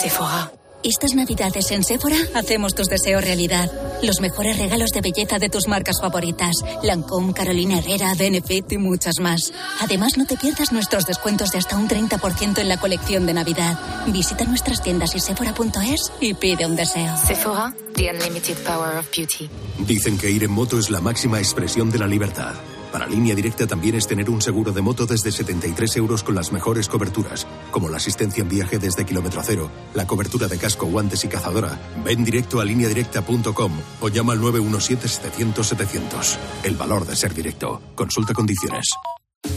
Sephora. 0.00 0.52
Estas 0.82 1.14
navidades 1.14 1.70
en 1.70 1.84
Sephora 1.84 2.16
hacemos 2.34 2.74
tus 2.74 2.88
deseos 2.88 3.22
realidad. 3.22 3.70
Los 4.02 4.20
mejores 4.20 4.58
regalos 4.58 4.90
de 4.90 5.00
belleza 5.00 5.38
de 5.38 5.48
tus 5.48 5.68
marcas 5.68 6.00
favoritas. 6.00 6.56
Lancôme, 6.82 7.32
Carolina 7.32 7.78
Herrera, 7.78 8.14
Benefit 8.14 8.72
y 8.72 8.78
muchas 8.78 9.20
más. 9.20 9.52
Además, 9.80 10.18
no 10.18 10.26
te 10.26 10.36
pierdas 10.36 10.72
nuestros 10.72 11.06
descuentos 11.06 11.50
de 11.52 11.58
hasta 11.58 11.76
un 11.76 11.88
30% 11.88 12.58
en 12.58 12.68
la 12.68 12.78
colección 12.78 13.26
de 13.26 13.34
Navidad. 13.34 13.78
Visita 14.08 14.44
nuestras 14.44 14.82
tiendas 14.82 15.14
y 15.14 15.20
sephora.es 15.20 16.12
y 16.20 16.34
pide 16.34 16.66
un 16.66 16.74
deseo. 16.74 17.16
Sephora, 17.16 17.74
the 17.94 18.10
unlimited 18.10 18.56
power 18.64 18.98
of 18.98 19.08
beauty. 19.16 19.48
Dicen 19.86 20.18
que 20.18 20.30
ir 20.30 20.42
en 20.44 20.50
moto 20.50 20.78
es 20.78 20.90
la 20.90 21.00
máxima 21.00 21.38
expresión 21.38 21.90
de 21.90 21.98
la 21.98 22.06
libertad. 22.06 22.54
Para 22.92 23.06
línea 23.06 23.34
directa 23.34 23.66
también 23.66 23.94
es 23.94 24.06
tener 24.06 24.28
un 24.28 24.42
seguro 24.42 24.70
de 24.70 24.82
moto 24.82 25.06
desde 25.06 25.32
73 25.32 25.96
euros 25.96 26.22
con 26.22 26.34
las 26.34 26.52
mejores 26.52 26.88
coberturas, 26.88 27.46
como 27.70 27.88
la 27.88 27.96
asistencia 27.96 28.42
en 28.42 28.50
viaje 28.50 28.78
desde 28.78 29.06
kilómetro 29.06 29.40
cero, 29.42 29.70
la 29.94 30.06
cobertura 30.06 30.46
de 30.46 30.58
casco, 30.58 30.86
guantes 30.86 31.24
y 31.24 31.28
cazadora. 31.28 31.80
Ven 32.04 32.22
directo 32.22 32.60
a 32.60 32.64
lineadirecta.com 32.64 33.72
o 34.00 34.08
llama 34.08 34.34
al 34.34 34.40
917-700-700. 34.40 36.36
El 36.64 36.76
valor 36.76 37.06
de 37.06 37.16
ser 37.16 37.32
directo. 37.32 37.80
Consulta 37.94 38.34
condiciones. 38.34 38.90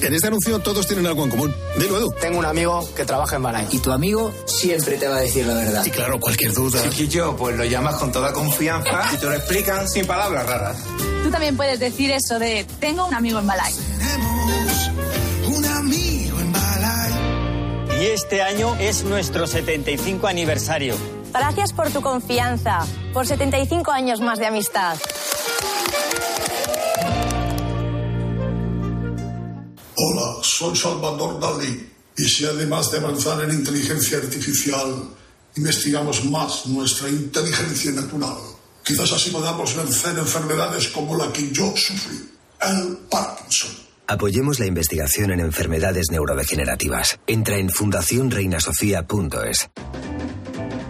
En 0.05 0.13
este 0.13 0.27
anuncio 0.27 0.59
todos 0.59 0.85
tienen 0.87 1.07
algo 1.07 1.23
en 1.23 1.31
común. 1.31 1.55
Dilo, 1.77 1.97
Edu. 1.97 2.11
Tengo 2.21 2.39
un 2.39 2.45
amigo 2.45 2.87
que 2.95 3.05
trabaja 3.05 3.37
en 3.37 3.43
Balay. 3.43 3.67
Y 3.71 3.79
tu 3.79 3.91
amigo 3.91 4.31
siempre 4.45 4.97
te 4.97 5.07
va 5.07 5.17
a 5.17 5.21
decir 5.21 5.45
la 5.47 5.55
verdad. 5.55 5.85
Y 5.85 5.89
claro, 5.89 6.19
cualquier 6.19 6.53
duda. 6.53 6.81
Chiquillo, 6.89 7.35
pues 7.35 7.55
lo 7.55 7.65
llamas 7.65 7.95
con 7.95 8.11
toda 8.11 8.33
confianza 8.33 9.03
y 9.13 9.17
te 9.17 9.25
lo 9.25 9.33
explican 9.33 9.87
sin 9.89 10.05
palabras 10.05 10.45
raras. 10.45 10.77
Tú 11.23 11.31
también 11.31 11.55
puedes 11.57 11.79
decir 11.79 12.11
eso 12.11 12.37
de 12.39 12.65
tengo 12.79 13.05
un 13.07 13.13
amigo 13.13 13.39
en 13.39 13.45
Malay. 13.45 13.73
Un 15.47 15.65
amigo 15.65 16.39
en 16.39 16.51
Balay. 16.51 18.01
Y 18.01 18.05
este 18.07 18.41
año 18.41 18.75
es 18.79 19.03
nuestro 19.05 19.47
75 19.47 20.27
aniversario. 20.27 20.95
Gracias 21.33 21.73
por 21.73 21.89
tu 21.89 22.01
confianza, 22.01 22.85
por 23.13 23.25
75 23.25 23.91
años 23.91 24.19
más 24.19 24.39
de 24.39 24.45
amistad. 24.45 24.97
Hola, 29.97 30.37
soy 30.41 30.75
Salvador 30.75 31.39
Dalí. 31.39 31.89
Y 32.17 32.23
si 32.23 32.45
además 32.45 32.91
de 32.91 32.97
avanzar 32.97 33.43
en 33.43 33.51
inteligencia 33.51 34.17
artificial, 34.17 35.09
investigamos 35.55 36.25
más 36.25 36.65
nuestra 36.67 37.09
inteligencia 37.09 37.91
natural, 37.91 38.35
quizás 38.83 39.11
así 39.13 39.29
podamos 39.29 39.75
vencer 39.75 40.17
enfermedades 40.17 40.89
como 40.89 41.17
la 41.17 41.31
que 41.31 41.51
yo 41.51 41.73
sufrí, 41.75 42.29
el 42.61 42.97
Parkinson. 43.09 43.71
Apoyemos 44.07 44.59
la 44.59 44.65
investigación 44.65 45.31
en 45.31 45.39
enfermedades 45.39 46.07
neurodegenerativas. 46.11 47.19
Entra 47.25 47.57
en 47.57 47.69
fundacionreinasofía.es. 47.69 49.69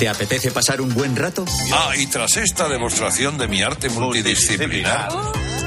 ¿Te 0.00 0.08
apetece 0.08 0.50
pasar 0.50 0.80
un 0.80 0.94
buen 0.94 1.14
rato? 1.14 1.44
Ah, 1.74 1.92
y 1.94 2.06
tras 2.06 2.38
esta 2.38 2.70
demostración 2.70 3.36
de 3.36 3.48
mi 3.48 3.60
arte 3.60 3.90
multidisciplinar, 3.90 5.10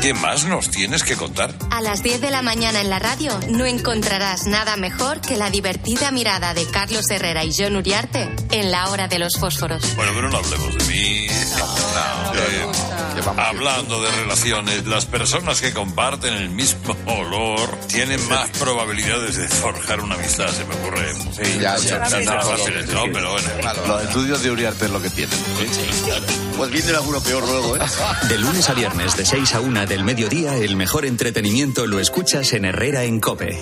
¿qué 0.02 0.15
más 0.15 0.46
nos 0.46 0.72
tienes 0.72 1.04
que 1.04 1.15
contar? 1.15 1.54
A 1.69 1.82
las 1.82 2.02
10 2.02 2.19
de 2.19 2.32
la 2.32 2.41
mañana 2.41 2.82
en 2.82 2.89
la 2.89 2.98
radio 2.98 3.39
no 3.50 3.67
encontrarás 3.67 4.48
nada 4.48 4.76
mejor 4.76 5.22
que 5.22 5.36
la 5.36 5.52
divertida 5.52 6.10
mirada 6.10 6.56
de 6.56 6.65
Carlos 6.65 7.12
Herrera 7.12 7.46
y 7.46 7.54
John 7.56 7.76
Uriarte 7.76 8.28
en 8.50 8.72
la 8.72 8.89
hora 8.89 9.08
de 9.08 9.19
los 9.19 9.38
fósforos. 9.38 9.96
Bueno, 9.96 10.13
pero 10.15 10.32
no 10.32 10.38
hablemos 10.38 10.80
de 10.80 10.84
mí. 10.86 11.28
No, 11.60 12.83
hablando 13.28 14.02
de 14.02 14.12
relaciones, 14.12 14.86
las 14.86 15.06
personas 15.06 15.62
que 15.62 15.74
comparten 15.74 16.34
el 16.34 16.50
mismo 16.50 16.96
olor 17.06 17.78
tienen 17.88 18.26
más 18.30 18.50
probabilidades 18.52 19.38
de 19.38 19.48
forjar 19.48 20.02
una 20.02 20.16
amistad, 20.16 20.48
se 20.50 20.66
me 20.66 20.76
ocurre. 20.76 21.14
Sí, 21.14 21.60
ya, 21.60 21.78
ya, 21.78 22.08
ya, 22.08 22.22
ya, 22.22 22.42
fáciles, 22.42 22.88
¿no? 22.90 23.04
Pero 23.12 23.32
bueno. 23.32 23.48
Los 23.88 24.04
estudios 24.04 24.44
de 24.44 24.52
Uriarte 24.52 24.86
es 24.86 24.92
lo 24.92 25.02
que 25.02 25.10
tienen. 25.10 25.38
Pues 26.58 26.72
viene 26.72 26.90
alguno 26.92 27.22
peor 27.22 27.48
luego, 27.48 27.78
¿eh? 27.78 27.80
De 28.30 28.38
lunes 28.38 28.70
a 28.70 28.74
viernes, 28.74 29.18
de 29.18 29.26
6 29.26 29.56
a 29.56 29.62
1 29.62 29.86
del 29.86 30.04
mediodía, 30.04 30.56
el 30.58 30.76
mejor 30.76 31.06
entretenimiento 31.06 31.88
lo 31.88 32.00
escuchas 32.00 32.54
en 32.54 32.66
Herrera 32.66 33.04
en 33.04 33.20
Cope. 33.20 33.60